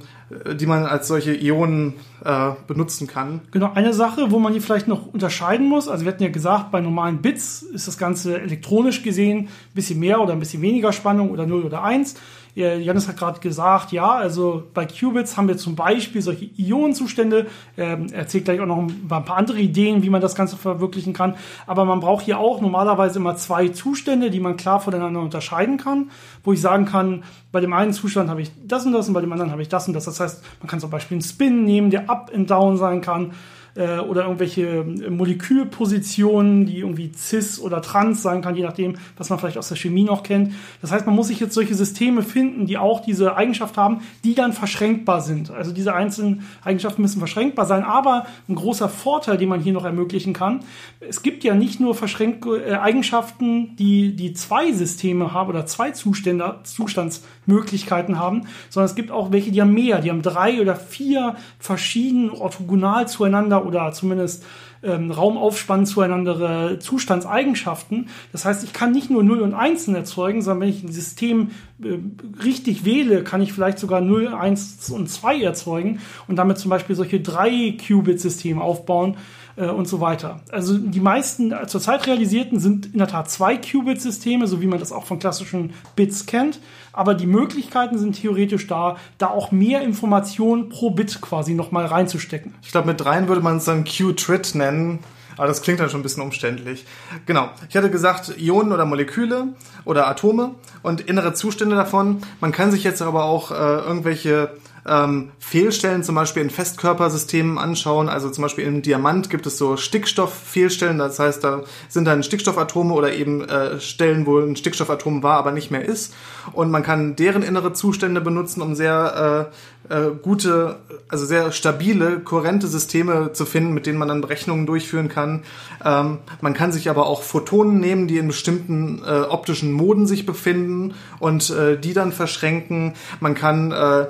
die 0.53 0.65
man 0.65 0.85
als 0.85 1.07
solche 1.07 1.33
Ionen 1.33 1.95
äh, 2.23 2.51
benutzen 2.67 3.07
kann. 3.07 3.41
Genau, 3.51 3.71
eine 3.73 3.93
Sache, 3.93 4.31
wo 4.31 4.39
man 4.39 4.53
hier 4.53 4.61
vielleicht 4.61 4.87
noch 4.87 5.07
unterscheiden 5.07 5.67
muss, 5.67 5.87
also 5.87 6.05
wir 6.05 6.11
hatten 6.11 6.23
ja 6.23 6.29
gesagt, 6.29 6.71
bei 6.71 6.81
normalen 6.81 7.21
Bits 7.21 7.61
ist 7.61 7.87
das 7.87 7.97
Ganze 7.97 8.39
elektronisch 8.39 9.03
gesehen 9.03 9.47
ein 9.47 9.49
bisschen 9.73 9.99
mehr 9.99 10.21
oder 10.21 10.33
ein 10.33 10.39
bisschen 10.39 10.61
weniger 10.61 10.93
Spannung 10.93 11.31
oder 11.31 11.45
0 11.45 11.63
oder 11.63 11.83
1. 11.83 12.15
Janis 12.53 13.07
hat 13.07 13.17
gerade 13.17 13.39
gesagt, 13.39 13.93
ja, 13.93 14.11
also 14.11 14.63
bei 14.73 14.85
Qubits 14.85 15.37
haben 15.37 15.47
wir 15.47 15.55
zum 15.55 15.75
Beispiel 15.75 16.21
solche 16.21 16.49
Ionenzustände. 16.57 17.47
Ähm, 17.77 18.07
er 18.11 18.19
erzählt 18.19 18.45
gleich 18.45 18.59
auch 18.59 18.65
noch 18.65 18.77
ein 18.77 19.07
paar 19.07 19.37
andere 19.37 19.59
Ideen, 19.59 20.03
wie 20.03 20.09
man 20.09 20.19
das 20.19 20.35
Ganze 20.35 20.57
verwirklichen 20.57 21.13
kann. 21.13 21.35
Aber 21.65 21.85
man 21.85 22.01
braucht 22.01 22.25
hier 22.25 22.39
auch 22.39 22.59
normalerweise 22.59 23.19
immer 23.19 23.37
zwei 23.37 23.69
Zustände, 23.69 24.31
die 24.31 24.41
man 24.41 24.57
klar 24.57 24.81
voneinander 24.81 25.21
unterscheiden 25.21 25.77
kann, 25.77 26.11
wo 26.43 26.51
ich 26.51 26.59
sagen 26.59 26.85
kann, 26.85 27.23
bei 27.53 27.61
dem 27.61 27.73
einen 27.73 27.93
Zustand 27.93 28.29
habe 28.29 28.41
ich 28.41 28.51
das 28.65 28.85
und 28.85 28.93
das 28.93 29.07
und 29.07 29.13
bei 29.13 29.21
dem 29.21 29.31
anderen 29.31 29.51
habe 29.51 29.61
ich 29.61 29.69
das 29.69 29.87
und 29.87 29.93
das. 29.93 30.05
Das 30.05 30.19
heißt, 30.19 30.43
man 30.59 30.67
kann 30.67 30.79
zum 30.79 30.89
Beispiel 30.89 31.15
einen 31.15 31.23
Spin 31.23 31.63
nehmen, 31.63 31.89
der 31.89 32.09
up 32.11 32.33
and 32.33 32.49
down 32.49 32.77
sein 32.77 33.01
kann 33.01 33.31
äh, 33.75 33.99
oder 33.99 34.23
irgendwelche 34.23 34.61
äh, 34.61 35.09
Molekülpositionen, 35.09 36.65
die 36.65 36.79
irgendwie 36.79 37.11
cis 37.15 37.59
oder 37.59 37.81
trans 37.81 38.21
sein 38.21 38.41
kann, 38.41 38.55
je 38.55 38.63
nachdem, 38.63 38.95
was 39.17 39.29
man 39.29 39.39
vielleicht 39.39 39.57
aus 39.57 39.69
der 39.69 39.77
Chemie 39.77 40.03
noch 40.03 40.23
kennt. 40.23 40.53
Das 40.81 40.91
heißt, 40.91 41.05
man 41.05 41.15
muss 41.15 41.27
sich 41.27 41.39
jetzt 41.39 41.53
solche 41.53 41.75
Systeme 41.75 42.21
finden, 42.21 42.65
die 42.65 42.77
auch 42.77 43.01
diese 43.01 43.35
Eigenschaft 43.35 43.77
haben, 43.77 44.01
die 44.23 44.35
dann 44.35 44.53
verschränkbar 44.53 45.21
sind. 45.21 45.51
Also 45.51 45.71
diese 45.71 45.93
einzelnen 45.93 46.47
Eigenschaften 46.63 47.01
müssen 47.01 47.19
verschränkbar 47.19 47.65
sein, 47.65 47.83
aber 47.83 48.25
ein 48.49 48.55
großer 48.55 48.89
Vorteil, 48.89 49.37
den 49.37 49.49
man 49.49 49.61
hier 49.61 49.73
noch 49.73 49.85
ermöglichen 49.85 50.33
kann, 50.33 50.61
es 50.99 51.23
gibt 51.23 51.43
ja 51.43 51.55
nicht 51.55 51.79
nur 51.79 51.95
verschränkte 51.95 52.63
äh, 52.63 52.73
Eigenschaften, 52.75 53.75
die, 53.77 54.15
die 54.15 54.33
zwei 54.33 54.71
Systeme 54.71 55.33
haben 55.33 55.49
oder 55.49 55.65
zwei 55.65 55.91
Zustände, 55.91 56.59
Zustandsmöglichkeiten 56.63 58.19
haben, 58.19 58.47
sondern 58.69 58.89
es 58.89 58.95
gibt 58.95 59.11
auch 59.11 59.31
welche, 59.31 59.51
die 59.51 59.61
haben 59.61 59.73
mehr, 59.73 59.99
die 59.99 60.09
haben 60.09 60.21
drei 60.21 60.61
oder 60.61 60.75
vier 60.75 61.35
verschieden 61.59 62.29
orthogonal 62.31 63.07
zueinander 63.07 63.60
oder 63.65 63.91
zumindest 63.91 64.43
ähm, 64.83 65.11
Raumaufspann 65.11 65.85
zueinander 65.85 66.79
Zustandseigenschaften. 66.79 68.09
Das 68.31 68.45
heißt, 68.45 68.63
ich 68.63 68.73
kann 68.73 68.91
nicht 68.91 69.09
nur 69.09 69.23
0 69.23 69.41
und 69.41 69.53
1 69.53 69.87
erzeugen, 69.89 70.41
sondern 70.41 70.61
wenn 70.61 70.69
ich 70.69 70.83
ein 70.83 70.91
System 70.91 71.51
äh, 71.83 71.97
richtig 72.43 72.85
wähle, 72.85 73.23
kann 73.23 73.41
ich 73.41 73.53
vielleicht 73.53 73.79
sogar 73.79 74.01
0, 74.01 74.29
1 74.29 74.89
und 74.89 75.09
2 75.09 75.41
erzeugen 75.41 75.99
und 76.27 76.35
damit 76.37 76.57
zum 76.57 76.69
Beispiel 76.69 76.95
solche 76.95 77.17
3-Qubit-Systeme 77.17 78.61
aufbauen 78.61 79.17
äh, 79.61 79.67
und 79.67 79.87
so 79.87 80.01
weiter. 80.01 80.39
Also 80.51 80.77
die 80.77 80.99
meisten 80.99 81.53
zurzeit 81.67 82.07
realisierten 82.07 82.59
sind 82.59 82.87
in 82.87 82.97
der 82.97 83.07
Tat 83.07 83.27
2-Qubit-Systeme, 83.27 84.47
so 84.47 84.61
wie 84.61 84.67
man 84.67 84.79
das 84.79 84.91
auch 84.91 85.05
von 85.05 85.19
klassischen 85.19 85.73
Bits 85.95 86.25
kennt. 86.25 86.59
Aber 86.93 87.13
die 87.13 87.27
Möglichkeiten 87.27 87.97
sind 87.97 88.19
theoretisch 88.19 88.67
da, 88.67 88.97
da 89.17 89.27
auch 89.27 89.51
mehr 89.51 89.81
Informationen 89.81 90.69
pro 90.69 90.89
Bit 90.89 91.21
quasi 91.21 91.53
nochmal 91.53 91.85
reinzustecken. 91.85 92.55
Ich 92.63 92.71
glaube, 92.71 92.87
mit 92.87 92.99
dreien 92.99 93.27
würde 93.27 93.41
man 93.41 93.57
es 93.57 93.65
dann 93.65 93.85
Q-Trit 93.85 94.55
nennen. 94.55 94.99
Aber 95.37 95.47
das 95.47 95.61
klingt 95.61 95.79
dann 95.79 95.89
schon 95.89 96.01
ein 96.01 96.03
bisschen 96.03 96.23
umständlich. 96.23 96.85
Genau. 97.25 97.49
Ich 97.69 97.77
hatte 97.77 97.89
gesagt, 97.89 98.37
Ionen 98.37 98.73
oder 98.73 98.85
Moleküle 98.85 99.49
oder 99.85 100.07
Atome 100.07 100.55
und 100.83 101.01
innere 101.01 101.33
Zustände 101.33 101.75
davon. 101.75 102.21
Man 102.41 102.51
kann 102.51 102.71
sich 102.71 102.83
jetzt 102.83 103.01
aber 103.01 103.23
auch 103.23 103.51
äh, 103.51 103.55
irgendwelche 103.55 104.51
ähm, 104.87 105.31
Fehlstellen 105.39 106.03
zum 106.03 106.15
Beispiel 106.15 106.41
in 106.43 106.49
Festkörpersystemen 106.49 107.57
anschauen. 107.57 108.09
Also 108.09 108.29
zum 108.29 108.41
Beispiel 108.41 108.65
im 108.65 108.81
Diamant 108.81 109.29
gibt 109.29 109.45
es 109.45 109.57
so 109.57 109.77
Stickstofffehlstellen. 109.77 110.97
Das 110.97 111.19
heißt, 111.19 111.43
da 111.43 111.63
sind 111.89 112.05
dann 112.05 112.23
Stickstoffatome 112.23 112.93
oder 112.93 113.13
eben 113.13 113.41
äh, 113.41 113.79
Stellen, 113.79 114.25
wo 114.25 114.39
ein 114.39 114.55
Stickstoffatom 114.55 115.23
war, 115.23 115.37
aber 115.37 115.51
nicht 115.51 115.71
mehr 115.71 115.85
ist. 115.85 116.13
Und 116.53 116.71
man 116.71 116.83
kann 116.83 117.15
deren 117.15 117.43
innere 117.43 117.73
Zustände 117.73 118.21
benutzen, 118.21 118.61
um 118.61 118.75
sehr 118.75 119.49
äh, 119.51 119.55
äh, 119.89 120.11
gute, 120.21 120.77
also 121.09 121.25
sehr 121.25 121.51
stabile, 121.51 122.19
kohärente 122.19 122.67
Systeme 122.67 123.33
zu 123.33 123.45
finden, 123.45 123.73
mit 123.73 123.85
denen 123.85 123.97
man 123.97 124.07
dann 124.07 124.21
Berechnungen 124.21 124.65
durchführen 124.65 125.09
kann. 125.09 125.43
Ähm, 125.83 126.19
man 126.41 126.53
kann 126.53 126.71
sich 126.71 126.89
aber 126.89 127.07
auch 127.07 127.23
Photonen 127.23 127.79
nehmen, 127.79 128.07
die 128.07 128.17
in 128.17 128.27
bestimmten 128.27 129.01
äh, 129.05 129.21
optischen 129.21 129.71
Moden 129.71 130.07
sich 130.07 130.25
befinden 130.25 130.93
und 131.19 131.49
äh, 131.49 131.77
die 131.77 131.93
dann 131.93 132.11
verschränken. 132.11 132.93
Man 133.19 133.35
kann 133.35 133.71
äh, 133.71 134.07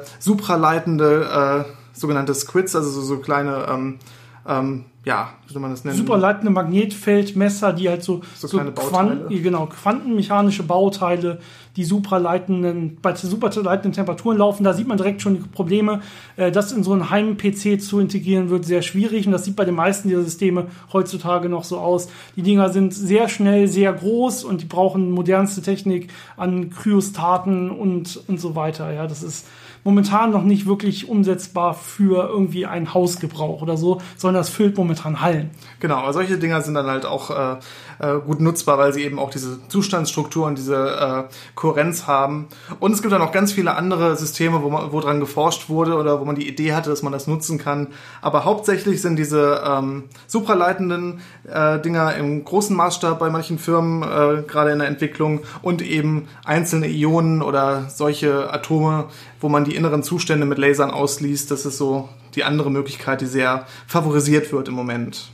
supraleitende 0.62 1.66
äh, 1.66 1.72
sogenannte 1.94 2.34
Squids, 2.34 2.76
also 2.76 2.90
so, 2.90 3.02
so 3.02 3.18
kleine 3.18 3.66
ähm, 3.70 4.00
ähm, 4.48 4.86
ja, 5.04 5.30
wie 5.48 5.54
soll 5.54 5.62
man 5.64 5.72
das 5.72 5.84
nennen? 5.84 5.98
Superleitende 5.98 6.52
Magnetfeldmesser, 6.52 7.74
die 7.74 7.90
halt 7.90 8.04
so, 8.04 8.22
So 8.36 8.48
kleine 8.48 8.72
Bauteile. 8.72 9.28
genau, 9.30 9.66
quantenmechanische 9.66 10.62
Bauteile, 10.62 11.40
die 11.76 11.84
supraleitenden, 11.84 12.98
bei 13.02 13.16
superleitenden 13.16 13.94
Temperaturen 13.94 14.38
laufen. 14.38 14.64
Da 14.64 14.74
sieht 14.74 14.88
man 14.88 14.98
direkt 14.98 15.24
schon 15.24 15.36
die 15.36 15.50
Probleme. 15.50 16.02
Äh, 16.38 16.52
Das 16.52 16.72
in 16.72 16.84
so 16.84 16.92
einen 16.94 17.10
Heim-PC 17.10 17.82
zu 17.82 18.00
integrieren, 18.00 18.52
wird 18.52 18.66
sehr 18.66 18.84
schwierig. 18.84 19.26
Und 19.26 19.32
das 19.32 19.44
sieht 19.46 19.56
bei 19.56 19.66
den 19.66 19.76
meisten 19.76 20.08
dieser 20.08 20.24
Systeme 20.24 20.68
heutzutage 20.94 21.50
noch 21.50 21.64
so 21.64 21.80
aus. 21.80 22.08
Die 22.36 22.44
Dinger 22.44 22.70
sind 22.70 22.94
sehr 22.94 23.28
schnell, 23.28 23.68
sehr 23.68 23.94
groß 23.94 24.44
und 24.44 24.62
die 24.62 24.66
brauchen 24.68 25.10
modernste 25.10 25.64
Technik 25.64 26.12
an 26.38 26.70
Kryostaten 26.70 27.72
und, 27.72 28.20
und 28.28 28.40
so 28.40 28.56
weiter. 28.56 28.92
Ja, 28.94 29.08
das 29.08 29.24
ist 29.24 29.48
momentan 29.84 30.32
noch 30.32 30.44
nicht 30.44 30.66
wirklich 30.66 31.10
umsetzbar 31.10 31.74
für 31.74 32.28
irgendwie 32.30 32.66
einen 32.66 32.94
Hausgebrauch 32.94 33.62
oder 33.62 33.78
so, 33.78 34.02
sondern 34.18 34.42
das 34.42 34.50
füllt 34.50 34.78
momentan 34.78 35.22
Hallen. 35.22 35.50
Genau, 35.80 35.96
aber 35.96 36.14
solche 36.14 36.38
Dinger 36.38 36.62
sind 36.62 36.74
dann 36.74 36.88
halt 36.88 37.06
auch 37.06 37.32
äh, 37.32 37.60
äh, 38.02 38.20
gut 38.20 38.42
nutzbar, 38.42 38.78
weil 38.78 38.94
sie 38.94 39.04
eben 39.04 39.20
auch 39.20 39.30
diese 39.30 39.60
Zustandsstruktur 39.68 40.48
und 40.48 40.58
diese 40.58 41.28
äh, 41.30 41.34
Kohärenz 41.56 42.08
haben. 42.08 42.48
Und 42.80 42.94
es 42.94 43.02
gibt 43.02 43.14
dann 43.14 43.22
auch 43.22 43.32
ganz 43.32 43.54
viele 43.54 43.76
andere 43.76 44.16
Systeme, 44.16 44.64
wo, 44.64 44.70
man, 44.70 44.92
wo 44.92 45.00
dran 45.00 45.20
geforscht 45.20 45.70
wurde 45.70 45.96
oder 45.96 46.20
wo 46.20 46.26
man 46.26 46.36
die 46.36 46.48
Idee 46.48 46.74
hatte, 46.74 46.90
dass 46.90 47.04
man 47.04 47.14
das 47.14 47.28
nutzen 47.28 47.58
kann. 47.58 47.88
Aber 48.22 48.46
hauptsächlich 48.46 49.02
sind 49.02 49.18
diese 49.18 49.62
ähm, 49.66 50.06
supraleitenden 50.28 51.22
äh, 51.48 51.80
Dinger 51.80 52.16
im 52.16 52.44
großen 52.44 52.76
Maßstab 52.76 53.20
bei 53.20 53.30
manchen 53.30 53.60
Firmen, 53.60 54.04
äh, 54.04 54.44
gerade 54.48 54.72
in 54.72 54.80
der 54.80 54.88
Entwicklung, 54.88 55.42
und 55.62 55.82
eben 55.82 56.28
einzelne 56.44 56.88
Ionen 56.88 57.42
oder 57.42 57.90
solche 57.90 58.52
Atome, 58.52 59.06
wo 59.40 59.50
man 59.50 59.64
die 59.64 59.76
inneren 59.76 60.04
Zustände 60.04 60.46
mit 60.46 60.58
Lasern 60.58 60.92
ausliest. 60.92 61.52
Das 61.52 61.66
ist 61.66 61.78
so 61.78 62.10
die 62.36 62.44
andere 62.44 62.72
Möglichkeit, 62.72 63.22
die 63.22 63.26
sehr 63.26 63.66
favorisiert 63.88 64.52
wird 64.52 64.68
im 64.68 64.74
Moment. 64.74 65.32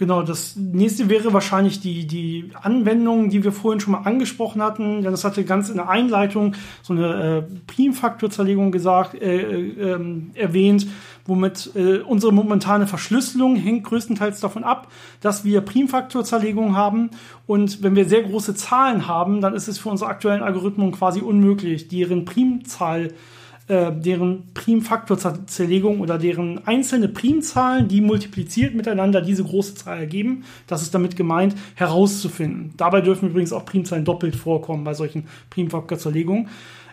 Genau, 0.00 0.22
das 0.22 0.56
nächste 0.56 1.10
wäre 1.10 1.34
wahrscheinlich 1.34 1.80
die, 1.80 2.06
die 2.06 2.52
Anwendung, 2.62 3.28
die 3.28 3.44
wir 3.44 3.52
vorhin 3.52 3.80
schon 3.80 3.92
mal 3.92 4.04
angesprochen 4.04 4.62
hatten. 4.62 5.02
Denn 5.02 5.10
das 5.10 5.24
hatte 5.24 5.44
ganz 5.44 5.68
in 5.68 5.76
der 5.76 5.90
Einleitung 5.90 6.54
so 6.80 6.94
eine 6.94 7.12
äh, 7.12 7.42
Primfaktorzerlegung 7.66 8.72
gesagt, 8.72 9.14
äh, 9.14 9.42
äh, 9.42 9.92
ähm, 9.92 10.30
erwähnt, 10.32 10.86
womit 11.26 11.72
äh, 11.74 11.98
unsere 11.98 12.32
momentane 12.32 12.86
Verschlüsselung 12.86 13.56
hängt 13.56 13.84
größtenteils 13.84 14.40
davon 14.40 14.64
ab, 14.64 14.90
dass 15.20 15.44
wir 15.44 15.60
Primfaktorzerlegung 15.60 16.74
haben. 16.74 17.10
Und 17.46 17.82
wenn 17.82 17.94
wir 17.94 18.06
sehr 18.06 18.22
große 18.22 18.54
Zahlen 18.54 19.06
haben, 19.06 19.42
dann 19.42 19.52
ist 19.52 19.68
es 19.68 19.76
für 19.76 19.90
unsere 19.90 20.08
aktuellen 20.08 20.42
Algorithmen 20.42 20.92
quasi 20.92 21.20
unmöglich, 21.20 21.88
deren 21.88 22.24
Primzahl 22.24 23.08
äh, 23.08 23.12
deren 23.70 24.52
Primfaktorzerlegung 24.52 26.00
oder 26.00 26.18
deren 26.18 26.66
einzelne 26.66 27.06
Primzahlen, 27.06 27.86
die 27.86 28.00
multipliziert 28.00 28.74
miteinander 28.74 29.20
diese 29.20 29.44
große 29.44 29.76
Zahl 29.76 30.00
ergeben, 30.00 30.44
das 30.66 30.82
ist 30.82 30.92
damit 30.92 31.14
gemeint, 31.14 31.54
herauszufinden. 31.76 32.74
Dabei 32.76 33.00
dürfen 33.00 33.30
übrigens 33.30 33.52
auch 33.52 33.64
Primzahlen 33.64 34.04
doppelt 34.04 34.34
vorkommen 34.34 34.82
bei 34.82 34.94
solchen 34.94 35.28
Primfaktorzerlegungen. 35.50 36.48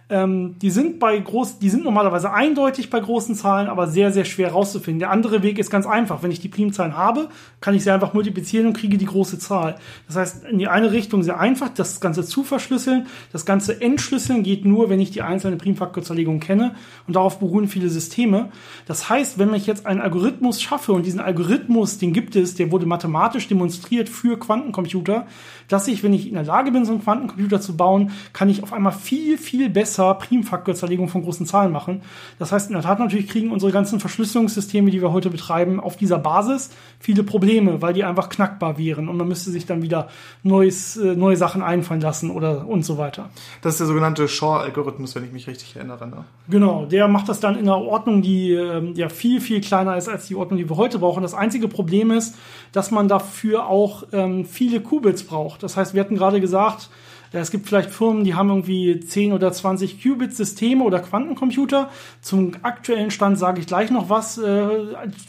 Ähm, 0.10 0.56
die 0.60 0.70
sind 0.70 1.00
bei 1.00 1.20
groß, 1.20 1.60
die 1.60 1.70
sind 1.70 1.84
normalerweise 1.84 2.32
eindeutig 2.32 2.90
bei 2.90 2.98
großen 2.98 3.36
Zahlen, 3.36 3.68
aber 3.68 3.88
sehr, 3.88 4.14
sehr 4.14 4.24
schwer 4.24 4.54
rauszufinden. 4.54 5.00
Der 5.00 5.12
andere 5.12 5.44
Weg 5.44 5.60
ist 5.60 5.70
ganz 5.70 5.86
einfach. 5.86 6.24
Wenn 6.24 6.32
ich 6.32 6.40
die 6.40 6.48
Primzahlen 6.48 6.96
habe, 6.96 7.28
kann 7.60 7.76
ich 7.76 7.84
sie 7.84 7.92
einfach 7.92 8.14
multiplizieren 8.14 8.68
und 8.68 8.78
kriege 8.78 8.98
die 8.98 9.06
große 9.06 9.38
Zahl. 9.38 9.76
Das 10.08 10.16
heißt, 10.16 10.46
in 10.46 10.60
die 10.60 10.70
eine 10.70 10.94
Richtung 10.94 11.24
sehr 11.24 11.42
einfach, 11.42 11.68
das 11.70 12.00
Ganze 12.00 12.24
zu 12.24 12.46
verschlüsseln. 12.46 13.08
Das 13.34 13.46
Ganze 13.46 13.82
entschlüsseln 13.82 14.44
geht 14.44 14.64
nur, 14.64 14.90
wenn 14.90 15.02
ich 15.02 15.12
die 15.12 15.24
einzelne 15.24 15.58
Primfaktorzerlegung 15.58 16.40
kenne. 16.40 16.76
Und 17.06 17.18
darauf 17.18 17.40
beruhen 17.40 17.68
viele 17.68 17.90
Systeme. 17.90 18.50
Das 18.86 19.10
heißt, 19.10 19.40
wenn 19.40 19.54
ich 19.54 19.68
jetzt 19.68 19.86
einen 19.86 20.00
Algorithmus 20.00 20.62
schaffe 20.62 20.94
und 20.94 21.06
diesen 21.06 21.20
Algorithmus, 21.20 21.98
den 21.98 22.14
gibt 22.14 22.38
es, 22.38 22.56
der 22.56 22.72
wurde 22.72 22.86
mathematisch 22.86 23.50
demonstriert 23.50 24.08
für 24.08 24.40
Quantencomputer, 24.40 25.28
dass 25.68 25.90
ich, 25.90 26.02
wenn 26.02 26.14
ich 26.14 26.30
in 26.30 26.36
der 26.36 26.46
Lage 26.46 26.72
bin, 26.72 26.86
so 26.86 26.94
einen 26.94 27.04
Quantencomputer 27.04 27.60
zu 27.60 27.76
bauen, 27.76 28.12
kann 28.32 28.50
ich 28.50 28.64
auf 28.64 28.72
einmal 28.72 28.94
viel, 28.94 29.38
viel 29.38 29.70
besser 29.70 29.97
Primfaktorzerlegung 30.04 31.10
von 31.10 31.24
großen 31.24 31.46
Zahlen 31.46 31.72
machen. 31.72 32.02
Das 32.40 32.52
heißt, 32.52 32.70
in 32.70 32.74
der 32.74 32.84
Tat 32.84 33.00
natürlich 33.00 33.28
kriegen 33.28 33.52
unsere 33.52 33.72
ganzen 33.72 34.00
Verschlüsselungssysteme, 34.00 34.92
die 34.92 35.02
wir 35.02 35.12
heute 35.12 35.30
betreiben, 35.30 35.80
auf 35.80 35.98
dieser 35.98 36.20
Basis 36.20 36.70
viele 37.00 37.24
Probleme, 37.24 37.82
weil 37.82 37.94
die 37.94 38.04
einfach 38.04 38.30
knackbar 38.30 38.78
wären 38.78 39.10
und 39.10 39.18
man 39.18 39.28
müsste 39.28 39.52
sich 39.52 39.66
dann 39.66 39.82
wieder 39.82 40.08
neues, 40.44 40.98
äh, 40.98 41.16
neue 41.16 41.38
Sachen 41.38 41.62
einfallen 41.62 42.02
lassen 42.02 42.32
oder 42.32 42.68
und 42.68 42.84
so 42.84 42.98
weiter. 42.98 43.30
Das 43.62 43.74
ist 43.74 43.80
der 43.80 43.88
sogenannte 43.88 44.28
Shor-Algorithmus, 44.28 45.16
wenn 45.16 45.24
ich 45.24 45.32
mich 45.32 45.48
richtig 45.48 45.76
erinnere. 45.76 46.08
Ne? 46.08 46.26
Genau, 46.50 46.86
der 46.86 47.08
macht 47.08 47.30
das 47.30 47.40
dann 47.40 47.56
in 47.56 47.62
einer 47.62 47.82
Ordnung, 47.82 48.22
die 48.22 48.52
ähm, 48.54 48.94
ja 48.96 49.10
viel, 49.10 49.42
viel 49.42 49.62
kleiner 49.62 49.98
ist 49.98 50.08
als 50.08 50.28
die 50.28 50.36
Ordnung, 50.36 50.58
die 50.58 50.70
wir 50.70 50.78
heute 50.78 51.00
brauchen. 51.00 51.24
Das 51.24 51.34
einzige 51.34 51.68
Problem 51.68 52.12
ist, 52.12 52.36
dass 52.72 52.92
man 52.92 53.08
dafür 53.08 53.68
auch 53.68 54.04
ähm, 54.12 54.46
viele 54.46 54.82
Qubits 54.82 55.24
braucht. 55.24 55.64
Das 55.64 55.78
heißt, 55.78 55.94
wir 55.94 56.02
hatten 56.02 56.16
gerade 56.16 56.42
gesagt, 56.42 56.90
es 57.32 57.52
gibt 57.52 57.68
vielleicht 57.68 57.90
Firmen, 57.90 58.24
die 58.24 58.36
haben 58.36 58.50
irgendwie 58.50 59.00
10 59.00 59.34
oder 59.34 59.52
20 59.52 60.02
Qubit-Systeme 60.02 60.84
oder 60.84 61.00
Quantencomputer. 61.00 61.90
Zum 62.22 62.54
aktuellen 62.64 63.12
Stand 63.12 63.38
sage 63.38 63.60
ich 63.60 63.68
gleich 63.68 63.92
noch 63.92 64.10
was 64.10 64.38
äh, 64.38 64.70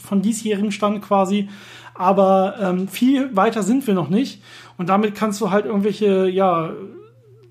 von 0.03 0.21
diesjährigen 0.21 0.71
Stand 0.71 1.01
quasi. 1.01 1.49
Aber 1.93 2.55
ähm, 2.61 2.87
viel 2.87 3.35
weiter 3.35 3.63
sind 3.63 3.85
wir 3.85 3.93
noch 3.93 4.09
nicht. 4.09 4.41
Und 4.77 4.87
damit 4.87 5.15
kannst 5.15 5.41
du 5.41 5.51
halt 5.51 5.65
irgendwelche, 5.65 6.29
ja, 6.29 6.71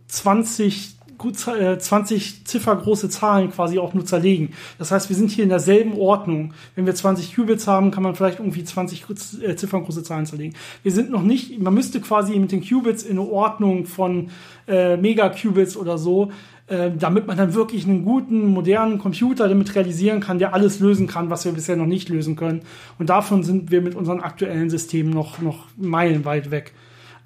20 0.07 0.98
gut, 1.19 1.35
äh, 1.49 1.79
20 1.79 2.47
ziffergroße 2.47 3.11
Zahlen 3.11 3.51
quasi 3.51 3.79
auch 3.79 3.93
nur 3.93 4.07
zerlegen. 4.07 4.55
Das 4.79 4.91
heißt, 4.91 5.09
wir 5.09 5.17
sind 5.17 5.31
hier 5.31 5.45
in 5.45 5.51
derselben 5.51 5.99
Ordnung. 5.99 6.55
Wenn 6.77 6.87
wir 6.87 6.95
20 6.95 7.35
Qubits 7.35 7.67
haben, 7.67 7.91
kann 7.91 8.03
man 8.03 8.15
vielleicht 8.15 8.39
irgendwie 8.39 8.65
20 8.65 9.05
äh, 9.43 9.57
zifferngroße 9.57 10.03
Zahlen 10.03 10.27
zerlegen. 10.27 10.55
Wir 10.83 10.93
sind 10.93 11.11
noch 11.11 11.23
nicht, 11.23 11.59
man 11.61 11.75
müsste 11.75 12.01
quasi 12.01 12.39
mit 12.39 12.53
den 12.53 12.67
Qubits 12.67 13.03
in 13.03 13.19
eine 13.19 13.29
Ordnung 13.29 13.85
von 13.85 14.31
äh, 14.69 14.97
Megaqubits 14.97 15.77
oder 15.77 15.99
so, 15.99 16.31
äh, 16.69 16.91
damit 16.97 17.27
man 17.27 17.37
dann 17.37 17.55
wirklich 17.55 17.87
einen 17.87 18.05
guten, 18.05 18.47
modernen 18.47 18.99
Computer 18.99 19.49
damit 19.49 19.75
realisieren 19.75 20.21
kann, 20.21 20.39
der 20.39 20.55
alles 20.55 20.81
lösen 20.81 21.07
kann, 21.07 21.31
was 21.31 21.45
wir 21.45 21.53
bisher 21.53 21.77
noch 21.77 21.87
nicht 21.87 22.09
lösen 22.09 22.37
können. 22.37 22.63
Und 22.99 23.09
davon 23.09 23.43
sind 23.43 23.71
wir 23.71 23.81
mit 23.81 23.95
unseren 23.95 24.21
aktuellen 24.21 24.71
Systemen 24.71 25.11
noch, 25.13 25.41
noch 25.41 25.67
meilenweit 25.77 26.51
weg. 26.51 26.75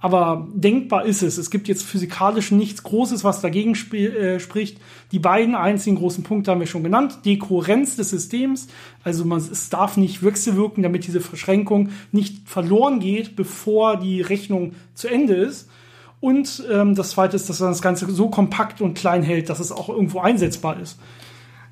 Aber 0.03 0.49
denkbar 0.53 1.07
ist 1.07 1.23
es. 1.23 1.39
Es 1.39 1.49
gibt 1.49 1.69
jetzt 1.69 1.85
physikalisch 1.85 2.51
nichts 2.51 2.83
Großes, 2.83 3.23
was 3.23 3.41
dagegen 3.41 3.73
sp 3.79 3.95
äh, 3.95 4.41
spricht. 4.41 4.79
Die 5.13 5.21
beiden 5.21 5.55
einzigen 5.55 5.95
großen 5.95 6.25
Punkte 6.25 6.51
haben 6.51 6.59
wir 6.59 6.67
schon 6.67 6.83
genannt. 6.83 7.21
Dekohärenz 7.25 7.95
des 7.95 8.11
Systems. 8.11 8.67
Also 9.05 9.25
man, 9.25 9.39
es 9.39 9.71
darf 9.71 9.97
nicht 9.97 10.25
wechselwirken, 10.25 10.83
damit 10.83 11.07
diese 11.07 11.21
Verschränkung 11.21 11.91
nicht 12.11 12.49
verloren 12.49 12.99
geht, 12.99 13.37
bevor 13.37 13.97
die 13.97 14.21
Rechnung 14.21 14.75
zu 14.95 15.07
Ende 15.07 15.35
ist. 15.35 15.71
Und 16.19 16.65
ähm, 16.69 16.97
das 16.97 17.11
zweite 17.11 17.37
ist, 17.37 17.49
dass 17.49 17.61
man 17.61 17.71
das 17.71 17.81
Ganze 17.81 18.11
so 18.11 18.29
kompakt 18.29 18.81
und 18.81 18.95
klein 18.95 19.23
hält, 19.23 19.51
dass 19.51 19.61
es 19.61 19.71
auch 19.71 19.89
irgendwo 19.89 20.19
einsetzbar 20.19 20.81
ist. 20.81 20.99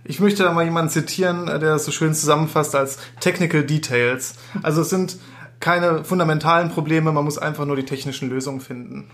Ich 0.05 0.21
möchte 0.21 0.45
da 0.45 0.53
mal 0.53 0.65
jemanden 0.65 0.91
zitieren, 0.91 1.47
der 1.47 1.59
das 1.59 1.85
so 1.85 1.91
schön 1.91 2.15
zusammenfasst 2.15 2.77
als 2.77 2.99
Technical 3.19 3.65
Details. 3.65 4.35
Also 4.63 4.83
es 4.83 4.91
sind 4.91 5.19
keine 5.61 6.05
fundamentalen 6.05 6.71
Probleme, 6.71 7.13
man 7.13 7.25
muss 7.25 7.39
einfach 7.39 7.67
nur 7.67 7.77
die 7.77 7.85
technischen 7.85 8.31
Lösungen 8.31 8.61
finden. 8.61 9.11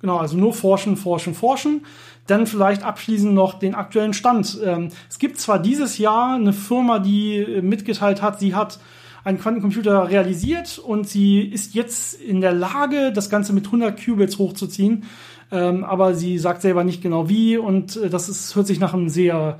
Genau, 0.00 0.18
also 0.18 0.36
nur 0.36 0.52
forschen, 0.52 0.96
forschen, 0.96 1.34
forschen. 1.34 1.86
Dann 2.26 2.46
vielleicht 2.46 2.82
abschließend 2.82 3.32
noch 3.32 3.58
den 3.58 3.74
aktuellen 3.74 4.12
Stand. 4.12 4.58
Ähm, 4.62 4.90
es 5.08 5.18
gibt 5.18 5.38
zwar 5.38 5.58
dieses 5.58 5.98
Jahr 5.98 6.34
eine 6.34 6.52
Firma, 6.52 6.98
die 6.98 7.36
äh, 7.36 7.62
mitgeteilt 7.62 8.20
hat, 8.20 8.38
sie 8.40 8.54
hat 8.54 8.78
einen 9.24 9.40
Quantencomputer 9.40 10.08
realisiert 10.08 10.78
und 10.78 11.08
sie 11.08 11.40
ist 11.40 11.74
jetzt 11.74 12.14
in 12.14 12.40
der 12.40 12.52
Lage, 12.52 13.12
das 13.12 13.30
Ganze 13.30 13.52
mit 13.52 13.66
100 13.66 13.98
Qubits 14.04 14.38
hochzuziehen. 14.38 15.04
Ähm, 15.50 15.84
aber 15.84 16.14
sie 16.14 16.38
sagt 16.38 16.62
selber 16.62 16.84
nicht 16.84 17.02
genau 17.02 17.28
wie 17.28 17.56
und 17.56 17.96
äh, 17.96 18.10
das 18.10 18.28
ist, 18.28 18.54
hört 18.54 18.66
sich 18.66 18.80
nach 18.80 18.94
einem 18.94 19.08
sehr 19.08 19.58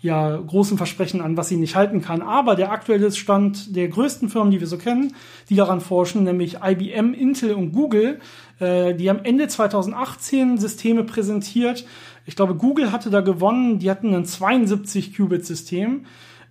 ja, 0.00 0.36
großen 0.36 0.76
Versprechen 0.76 1.20
an, 1.20 1.36
was 1.36 1.48
sie 1.48 1.56
nicht 1.56 1.74
halten 1.74 2.00
kann. 2.00 2.22
Aber 2.22 2.54
der 2.54 2.70
aktuelle 2.70 3.10
Stand 3.10 3.74
der 3.74 3.88
größten 3.88 4.28
Firmen, 4.28 4.52
die 4.52 4.60
wir 4.60 4.68
so 4.68 4.78
kennen, 4.78 5.14
die 5.48 5.56
daran 5.56 5.80
forschen, 5.80 6.22
nämlich 6.22 6.58
IBM, 6.62 7.14
Intel 7.14 7.54
und 7.54 7.72
Google, 7.72 8.20
äh, 8.60 8.94
die 8.94 9.10
haben 9.10 9.24
Ende 9.24 9.48
2018 9.48 10.58
Systeme 10.58 11.02
präsentiert. 11.02 11.84
Ich 12.26 12.36
glaube, 12.36 12.54
Google 12.54 12.92
hatte 12.92 13.10
da 13.10 13.22
gewonnen. 13.22 13.80
Die 13.80 13.90
hatten 13.90 14.14
ein 14.14 14.24
72-Qubit-System. 14.24 16.04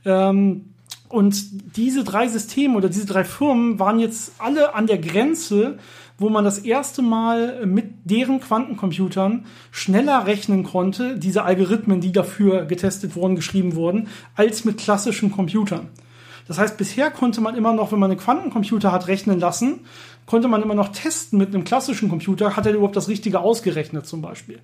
Ähm, 0.03 0.65
und 1.09 1.77
diese 1.77 2.03
drei 2.03 2.27
Systeme 2.27 2.75
oder 2.75 2.89
diese 2.89 3.05
drei 3.05 3.23
Firmen 3.23 3.79
waren 3.79 3.99
jetzt 3.99 4.33
alle 4.39 4.75
an 4.75 4.87
der 4.87 4.97
Grenze, 4.97 5.77
wo 6.17 6.29
man 6.29 6.43
das 6.43 6.59
erste 6.59 7.01
Mal 7.01 7.65
mit 7.65 7.85
deren 8.05 8.39
Quantencomputern 8.39 9.45
schneller 9.71 10.25
rechnen 10.25 10.63
konnte, 10.63 11.17
diese 11.17 11.43
Algorithmen, 11.43 12.01
die 12.01 12.11
dafür 12.11 12.65
getestet 12.65 13.15
wurden, 13.15 13.35
geschrieben 13.35 13.75
wurden, 13.75 14.07
als 14.35 14.65
mit 14.65 14.77
klassischen 14.77 15.31
Computern. 15.31 15.89
Das 16.47 16.57
heißt, 16.57 16.77
bisher 16.77 17.11
konnte 17.11 17.41
man 17.41 17.55
immer 17.55 17.73
noch, 17.73 17.91
wenn 17.91 17.99
man 17.99 18.09
einen 18.09 18.19
Quantencomputer 18.19 18.91
hat 18.91 19.07
rechnen 19.07 19.39
lassen, 19.39 19.81
konnte 20.25 20.47
man 20.47 20.63
immer 20.63 20.75
noch 20.75 20.89
testen 20.89 21.37
mit 21.37 21.53
einem 21.53 21.63
klassischen 21.63 22.09
Computer, 22.09 22.55
hat 22.55 22.65
er 22.65 22.73
überhaupt 22.73 22.95
das 22.95 23.09
Richtige 23.09 23.39
ausgerechnet 23.39 24.07
zum 24.07 24.21
Beispiel. 24.21 24.59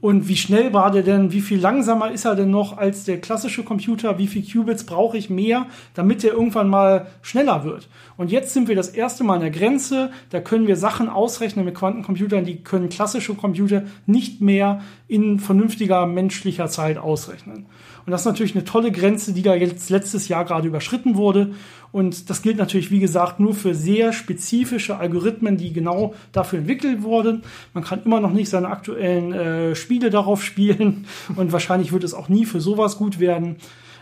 Und 0.00 0.28
wie 0.28 0.36
schnell 0.36 0.72
war 0.72 0.92
der 0.92 1.02
denn? 1.02 1.32
Wie 1.32 1.40
viel 1.40 1.58
langsamer 1.58 2.12
ist 2.12 2.24
er 2.24 2.36
denn 2.36 2.50
noch 2.50 2.78
als 2.78 3.02
der 3.02 3.20
klassische 3.20 3.64
Computer? 3.64 4.16
Wie 4.16 4.28
viel 4.28 4.44
Qubits 4.44 4.84
brauche 4.84 5.18
ich 5.18 5.28
mehr, 5.28 5.66
damit 5.94 6.22
der 6.22 6.34
irgendwann 6.34 6.68
mal 6.68 7.08
schneller 7.20 7.64
wird? 7.64 7.88
Und 8.16 8.30
jetzt 8.30 8.54
sind 8.54 8.68
wir 8.68 8.76
das 8.76 8.90
erste 8.90 9.24
Mal 9.24 9.34
an 9.34 9.40
der 9.40 9.50
Grenze. 9.50 10.10
Da 10.30 10.40
können 10.40 10.68
wir 10.68 10.76
Sachen 10.76 11.08
ausrechnen 11.08 11.64
mit 11.64 11.74
Quantencomputern, 11.74 12.44
die 12.44 12.62
können 12.62 12.88
klassische 12.88 13.34
Computer 13.34 13.82
nicht 14.06 14.40
mehr 14.40 14.82
in 15.08 15.40
vernünftiger 15.40 16.06
menschlicher 16.06 16.68
Zeit 16.68 16.96
ausrechnen. 16.96 17.66
Und 18.08 18.12
das 18.12 18.22
ist 18.22 18.26
natürlich 18.26 18.54
eine 18.54 18.64
tolle 18.64 18.90
Grenze, 18.90 19.34
die 19.34 19.42
da 19.42 19.54
jetzt 19.54 19.90
letztes 19.90 20.28
Jahr 20.28 20.46
gerade 20.46 20.66
überschritten 20.66 21.16
wurde. 21.16 21.50
Und 21.92 22.30
das 22.30 22.40
gilt 22.40 22.56
natürlich, 22.56 22.90
wie 22.90 23.00
gesagt, 23.00 23.38
nur 23.38 23.52
für 23.54 23.74
sehr 23.74 24.14
spezifische 24.14 24.96
Algorithmen, 24.96 25.58
die 25.58 25.74
genau 25.74 26.14
dafür 26.32 26.60
entwickelt 26.60 27.02
wurden. 27.02 27.42
Man 27.74 27.84
kann 27.84 28.00
immer 28.06 28.20
noch 28.20 28.32
nicht 28.32 28.48
seine 28.48 28.68
aktuellen 28.68 29.34
äh, 29.34 29.74
Spiele 29.74 30.08
darauf 30.08 30.42
spielen 30.42 31.04
und 31.36 31.52
wahrscheinlich 31.52 31.92
wird 31.92 32.02
es 32.02 32.14
auch 32.14 32.30
nie 32.30 32.46
für 32.46 32.62
sowas 32.62 32.96
gut 32.96 33.20
werden. 33.20 33.56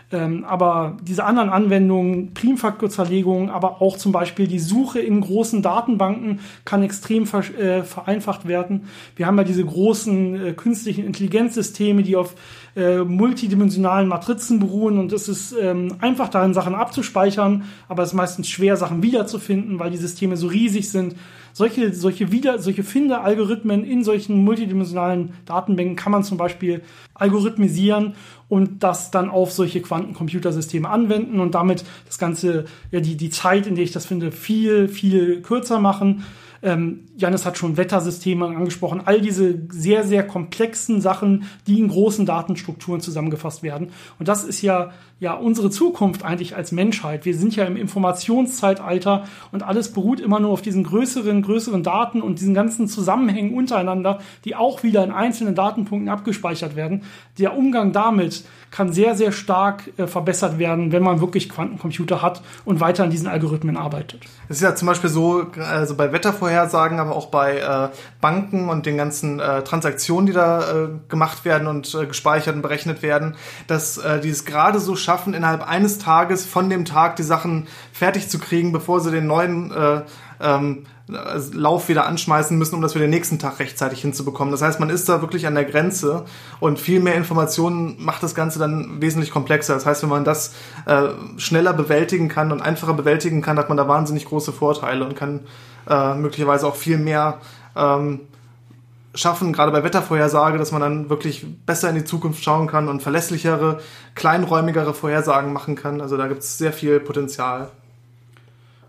Ähm, 0.09 0.45
aber 0.45 0.95
diese 1.03 1.25
anderen 1.25 1.49
Anwendungen, 1.49 2.33
Primfaktorzerlegung, 2.33 3.49
aber 3.49 3.81
auch 3.81 3.97
zum 3.97 4.13
Beispiel 4.13 4.47
die 4.47 4.59
Suche 4.59 4.99
in 4.99 5.19
großen 5.19 5.61
Datenbanken 5.61 6.39
kann 6.63 6.81
extrem 6.81 7.25
ver 7.25 7.39
äh, 7.59 7.83
vereinfacht 7.83 8.47
werden. 8.47 8.87
Wir 9.17 9.27
haben 9.27 9.37
ja 9.37 9.43
diese 9.43 9.65
großen 9.65 10.47
äh, 10.47 10.53
künstlichen 10.53 11.05
Intelligenzsysteme, 11.05 12.03
die 12.03 12.15
auf 12.15 12.35
äh, 12.77 12.99
multidimensionalen 12.99 14.07
Matrizen 14.07 14.61
beruhen 14.61 14.97
und 14.97 15.11
es 15.11 15.27
ist 15.27 15.53
ähm, 15.59 15.95
einfach 15.99 16.29
darin, 16.29 16.53
Sachen 16.53 16.73
abzuspeichern, 16.73 17.65
aber 17.89 18.03
es 18.03 18.09
ist 18.09 18.15
meistens 18.15 18.47
schwer, 18.47 18.77
Sachen 18.77 19.03
wiederzufinden, 19.03 19.77
weil 19.77 19.91
die 19.91 19.97
Systeme 19.97 20.37
so 20.37 20.47
riesig 20.47 20.89
sind. 20.89 21.15
Solche, 21.57 21.91
solche 21.91 22.31
wieder, 22.31 22.59
solche 22.59 22.83
Finde-Algorithmen 22.83 23.83
in 23.83 24.03
solchen 24.03 24.43
multidimensionalen 24.43 25.33
Datenbanken 25.45 25.95
kann 25.95 26.11
man 26.11 26.23
zum 26.23 26.37
Beispiel 26.37 26.83
algorithmisieren 27.15 28.13
und 28.47 28.83
das 28.83 29.09
dann 29.09 29.31
auf 29.31 29.51
solche 29.51 29.81
Quantencomputersysteme 29.81 30.87
anwenden 30.87 31.39
und 31.39 31.55
damit 31.55 31.83
das 32.05 32.19
Ganze, 32.19 32.65
ja, 32.91 32.99
die, 32.99 33.17
die 33.17 33.31
Zeit, 33.31 33.65
in 33.65 33.73
der 33.73 33.85
ich 33.85 33.91
das 33.91 34.05
finde, 34.05 34.31
viel, 34.31 34.87
viel 34.87 35.41
kürzer 35.41 35.79
machen. 35.79 36.23
Ähm, 36.67 37.05
Janis 37.15 37.45
hat 37.45 37.57
schon 37.57 37.77
Wettersysteme 37.77 38.45
angesprochen, 38.45 39.01
all 39.05 39.21
diese 39.21 39.57
sehr, 39.69 40.03
sehr 40.03 40.27
komplexen 40.27 40.99
Sachen, 40.99 41.45
die 41.65 41.79
in 41.79 41.87
großen 41.87 42.25
Datenstrukturen 42.25 42.99
zusammengefasst 42.99 43.63
werden. 43.63 43.91
Und 44.19 44.27
das 44.27 44.43
ist 44.43 44.61
ja, 44.61 44.91
ja 45.21 45.33
unsere 45.33 45.69
Zukunft 45.69 46.25
eigentlich 46.25 46.57
als 46.57 46.73
Menschheit. 46.73 47.23
Wir 47.23 47.35
sind 47.37 47.55
ja 47.55 47.63
im 47.63 47.77
Informationszeitalter 47.77 49.23
und 49.53 49.63
alles 49.63 49.93
beruht 49.93 50.19
immer 50.19 50.41
nur 50.41 50.51
auf 50.51 50.61
diesen 50.61 50.83
größeren, 50.83 51.41
größeren 51.41 51.83
Daten 51.83 52.21
und 52.21 52.41
diesen 52.41 52.53
ganzen 52.53 52.89
Zusammenhängen 52.89 53.53
untereinander, 53.53 54.19
die 54.43 54.57
auch 54.57 54.83
wieder 54.83 55.05
in 55.05 55.11
einzelnen 55.11 55.55
Datenpunkten 55.55 56.09
abgespeichert 56.09 56.75
werden. 56.75 57.03
Der 57.39 57.57
Umgang 57.57 57.93
damit 57.93 58.43
kann 58.71 58.91
sehr, 58.91 59.15
sehr 59.15 59.31
stark 59.31 59.83
äh, 59.97 60.07
verbessert 60.07 60.59
werden, 60.59 60.91
wenn 60.91 61.03
man 61.03 61.21
wirklich 61.21 61.49
Quantencomputer 61.49 62.21
hat 62.21 62.41
und 62.65 62.79
weiter 62.79 63.03
an 63.03 63.09
diesen 63.09 63.27
Algorithmen 63.27 63.77
arbeitet. 63.77 64.25
Es 64.49 64.57
ist 64.57 64.63
ja 64.63 64.75
zum 64.75 64.87
Beispiel 64.87 65.09
so, 65.09 65.47
also 65.57 65.95
bei 65.95 66.11
Wettervorhersagen, 66.11 66.99
aber 66.99 67.15
auch 67.15 67.27
bei 67.27 67.57
äh, 67.59 67.89
Banken 68.21 68.69
und 68.69 68.85
den 68.85 68.97
ganzen 68.97 69.39
äh, 69.39 69.63
Transaktionen, 69.63 70.25
die 70.25 70.33
da 70.33 70.59
äh, 70.59 70.87
gemacht 71.07 71.45
werden 71.45 71.67
und 71.67 71.93
äh, 71.95 72.05
gespeichert 72.05 72.55
und 72.55 72.61
berechnet 72.61 73.01
werden, 73.01 73.35
dass 73.67 73.97
äh, 73.97 74.19
die 74.19 74.29
es 74.29 74.45
gerade 74.45 74.79
so 74.79 74.95
schaffen, 74.95 75.33
innerhalb 75.33 75.67
eines 75.67 75.99
Tages 75.99 76.45
von 76.45 76.69
dem 76.69 76.85
Tag 76.85 77.15
die 77.15 77.23
Sachen 77.23 77.67
fertig 77.91 78.29
zu 78.29 78.39
kriegen, 78.39 78.71
bevor 78.71 78.99
sie 78.99 79.11
den 79.11 79.27
neuen 79.27 79.71
äh, 79.71 80.01
ähm, 80.39 80.85
Lauf 81.07 81.87
wieder 81.87 82.05
anschmeißen 82.05 82.57
müssen, 82.57 82.75
um 82.75 82.81
das 82.81 82.91
für 82.91 82.99
den 82.99 83.09
nächsten 83.09 83.39
Tag 83.39 83.59
rechtzeitig 83.59 84.01
hinzubekommen. 84.01 84.51
Das 84.51 84.61
heißt, 84.61 84.79
man 84.81 84.89
ist 84.89 85.07
da 85.07 85.21
wirklich 85.21 85.47
an 85.47 85.55
der 85.55 85.63
Grenze 85.63 86.25
und 86.59 86.79
viel 86.79 86.99
mehr 86.99 87.15
Informationen 87.15 87.95
macht 87.97 88.23
das 88.23 88.35
Ganze 88.35 88.59
dann 88.59 89.01
wesentlich 89.01 89.31
komplexer. 89.31 89.73
Das 89.73 89.85
heißt, 89.85 90.03
wenn 90.03 90.09
man 90.09 90.25
das 90.25 90.53
äh, 90.85 91.09
schneller 91.37 91.71
bewältigen 91.71 92.27
kann 92.27 92.51
und 92.51 92.61
einfacher 92.61 92.93
bewältigen 92.93 93.41
kann, 93.41 93.57
hat 93.57 93.69
man 93.69 93.77
da 93.77 93.87
wahnsinnig 93.87 94.25
große 94.25 94.51
Vorteile 94.51 95.05
und 95.05 95.15
kann 95.15 95.41
äh, 95.89 96.13
möglicherweise 96.15 96.67
auch 96.67 96.75
viel 96.75 96.97
mehr 96.97 97.39
ähm, 97.77 98.21
schaffen, 99.15 99.53
gerade 99.53 99.71
bei 99.71 99.83
Wettervorhersage, 99.83 100.57
dass 100.57 100.73
man 100.73 100.81
dann 100.81 101.09
wirklich 101.09 101.45
besser 101.65 101.89
in 101.89 101.95
die 101.95 102.03
Zukunft 102.03 102.43
schauen 102.43 102.67
kann 102.67 102.89
und 102.89 103.01
verlässlichere, 103.01 103.79
kleinräumigere 104.13 104.93
Vorhersagen 104.93 105.53
machen 105.53 105.75
kann. 105.75 106.01
Also 106.01 106.17
da 106.17 106.27
gibt 106.27 106.41
es 106.41 106.57
sehr 106.57 106.73
viel 106.73 106.99
Potenzial. 106.99 107.69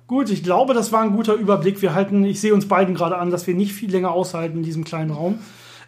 Gut, 0.08 0.30
ich 0.30 0.42
glaube, 0.42 0.72
das 0.72 0.90
war 0.90 1.02
ein 1.02 1.12
guter 1.12 1.34
Überblick. 1.34 1.82
Wir 1.82 1.94
halten, 1.94 2.24
ich 2.24 2.40
sehe 2.40 2.54
uns 2.54 2.66
beiden 2.66 2.94
gerade 2.94 3.18
an, 3.18 3.30
dass 3.30 3.46
wir 3.46 3.54
nicht 3.54 3.74
viel 3.74 3.90
länger 3.90 4.10
aushalten 4.10 4.56
in 4.56 4.62
diesem 4.62 4.82
kleinen 4.82 5.10
Raum. 5.10 5.38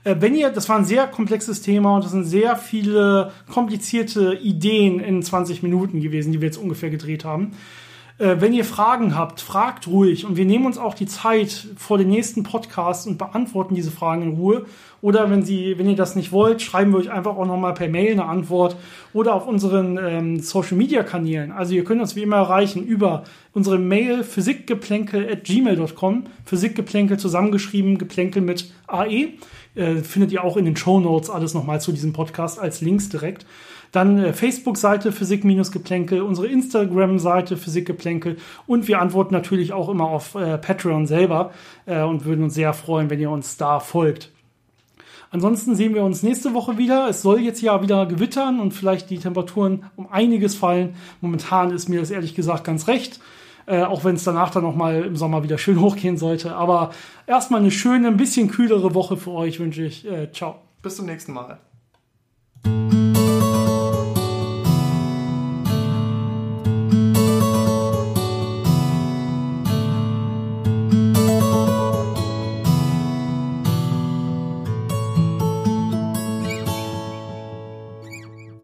Äh, 0.05 0.17
wenn 0.21 0.35
ihr, 0.35 0.51
das 0.51 0.69
war 0.69 0.77
ein 0.77 0.85
sehr 0.85 1.07
komplexes 1.07 1.63
Thema 1.63 1.97
und 1.97 2.05
das 2.05 2.13
sind 2.13 2.27
sehr 2.27 2.57
viele 2.57 3.33
komplizierte 3.51 4.35
Ideen 4.35 5.01
in 5.01 5.23
20 5.23 5.63
Minuten 5.63 6.03
gewesen, 6.03 6.33
die 6.33 6.43
wir 6.43 6.49
jetzt 6.49 6.59
ungefähr 6.59 6.91
gedreht 6.91 7.25
haben. 7.25 7.53
Äh, 8.21 8.41
wenn 8.41 8.53
ihr 8.53 8.67
Fragen 8.67 9.17
habt, 9.17 9.41
fragt 9.41 9.89
ruhig 9.89 10.27
und 10.27 10.37
wir 10.37 10.45
nehmen 10.45 10.67
uns 10.67 10.77
auch 10.77 10.93
die 10.93 11.07
Zeit 11.07 11.69
vor 11.77 11.97
den 11.97 12.11
nächsten 12.11 12.43
Podcast 12.43 13.07
und 13.07 13.17
beantworten 13.17 13.75
diese 13.75 13.91
Fragen 13.91 14.23
in 14.23 14.29
Ruhe. 14.35 14.67
Oder 15.01 15.31
wenn 15.31 15.43
Sie, 15.43 15.79
wenn 15.79 15.89
ihr 15.89 15.97
das 15.97 16.15
nicht 16.17 16.31
wollt, 16.31 16.61
schreiben 16.61 16.93
wir 16.93 16.99
euch 16.99 17.11
einfach 17.11 17.35
auch 17.35 17.47
nochmal 17.47 17.73
per 17.73 17.89
Mail 17.89 18.13
eine 18.13 18.27
Antwort 18.27 18.77
oder 19.15 19.35
auf 19.35 19.47
unseren 19.47 19.99
ähm, 19.99 20.41
Social 20.41 20.77
Media 20.77 21.03
Kanälen. 21.03 21.51
Also 21.51 21.73
ihr 21.73 21.85
könnt 21.85 22.03
uns 22.03 22.15
wie 22.15 22.23
immer 22.23 22.37
erreichen 22.37 22.85
über 22.85 23.25
unsere 23.55 23.79
Mail 23.79 24.23
physikgeplänkel 24.23 25.27
at 25.33 25.45
gmail.com. 25.45 26.25
Physikgeplänkel 26.45 27.19
zusammengeschrieben, 27.19 27.97
geplänkel 27.97 28.43
mit 28.43 28.71
AE. 28.87 29.29
Äh, 29.75 29.97
findet 30.03 30.31
ihr 30.33 30.45
auch 30.45 30.59
in 30.59 30.67
den 30.67 30.77
Show 30.77 31.01
Notes 31.01 31.31
alles 31.31 31.55
nochmal 31.55 31.81
zu 31.81 31.93
diesem 31.93 32.13
Podcast 32.13 32.59
als 32.59 32.83
Links 32.83 33.09
direkt. 33.09 33.47
Dann 33.93 34.19
äh, 34.19 34.33
Facebook-Seite 34.33 35.13
Physik-Geplänkel, 35.13 36.23
unsere 36.23 36.47
Instagram-Seite 36.47 37.57
Physik-Geplänkel 37.57 38.37
und 38.67 38.89
wir 38.89 39.01
antworten 39.01 39.35
natürlich 39.35 39.73
auch 39.73 39.89
immer 39.89 40.05
auf 40.05 40.35
äh, 40.35 40.59
Patreon 40.59 41.07
selber 41.07 41.53
äh, 41.87 42.03
und 42.03 42.25
würden 42.25 42.45
uns 42.45 42.55
sehr 42.55 42.73
freuen, 42.73 43.11
wenn 43.11 43.21
ihr 43.21 43.31
uns 43.31 43.57
da 43.57 43.81
folgt. 43.81 44.31
Ansonsten 45.33 45.77
sehen 45.77 45.95
wir 45.95 46.03
uns 46.03 46.23
nächste 46.23 46.55
Woche 46.55 46.77
wieder. 46.77 47.09
Es 47.09 47.23
soll 47.23 47.41
jetzt 47.41 47.63
ja 47.63 47.83
wieder 47.83 48.07
gewittern 48.07 48.59
und 48.59 48.73
vielleicht 48.73 49.11
die 49.11 49.19
Temperaturen 49.19 49.85
um 49.95 50.11
einiges 50.11 50.57
fallen. 50.57 50.97
Momentan 51.21 51.71
ist 51.71 51.89
mir 51.89 52.01
das 52.01 52.11
ehrlich 52.11 52.35
gesagt 52.35 52.65
ganz 52.65 52.89
recht. 52.89 53.21
Äh, 53.67 53.83
auch 53.83 54.03
wenn 54.05 54.17
es 54.17 54.25
danach 54.25 54.51
dann 54.51 54.65
nochmal 54.65 55.05
im 55.05 55.15
Sommer 55.17 55.45
wieder 55.45 55.57
schön 55.57 55.81
hochgehen 55.81 56.17
sollte. 56.17 56.57
Aber 56.57 56.91
erstmal 57.29 57.61
eine 57.61 57.71
schöne, 57.71 58.09
ein 58.09 58.17
bisschen 58.17 58.49
kühlere 58.49 58.95
Woche 58.95 59.17
für 59.17 59.31
euch 59.31 59.61
wünsche 59.61 59.85
ich. 59.85 60.05
Äh, 60.11 60.33
ciao. 60.33 60.57
Bis 60.83 60.97
zum 60.97 61.07
nächsten 61.07 61.33
Mal. 61.33 61.61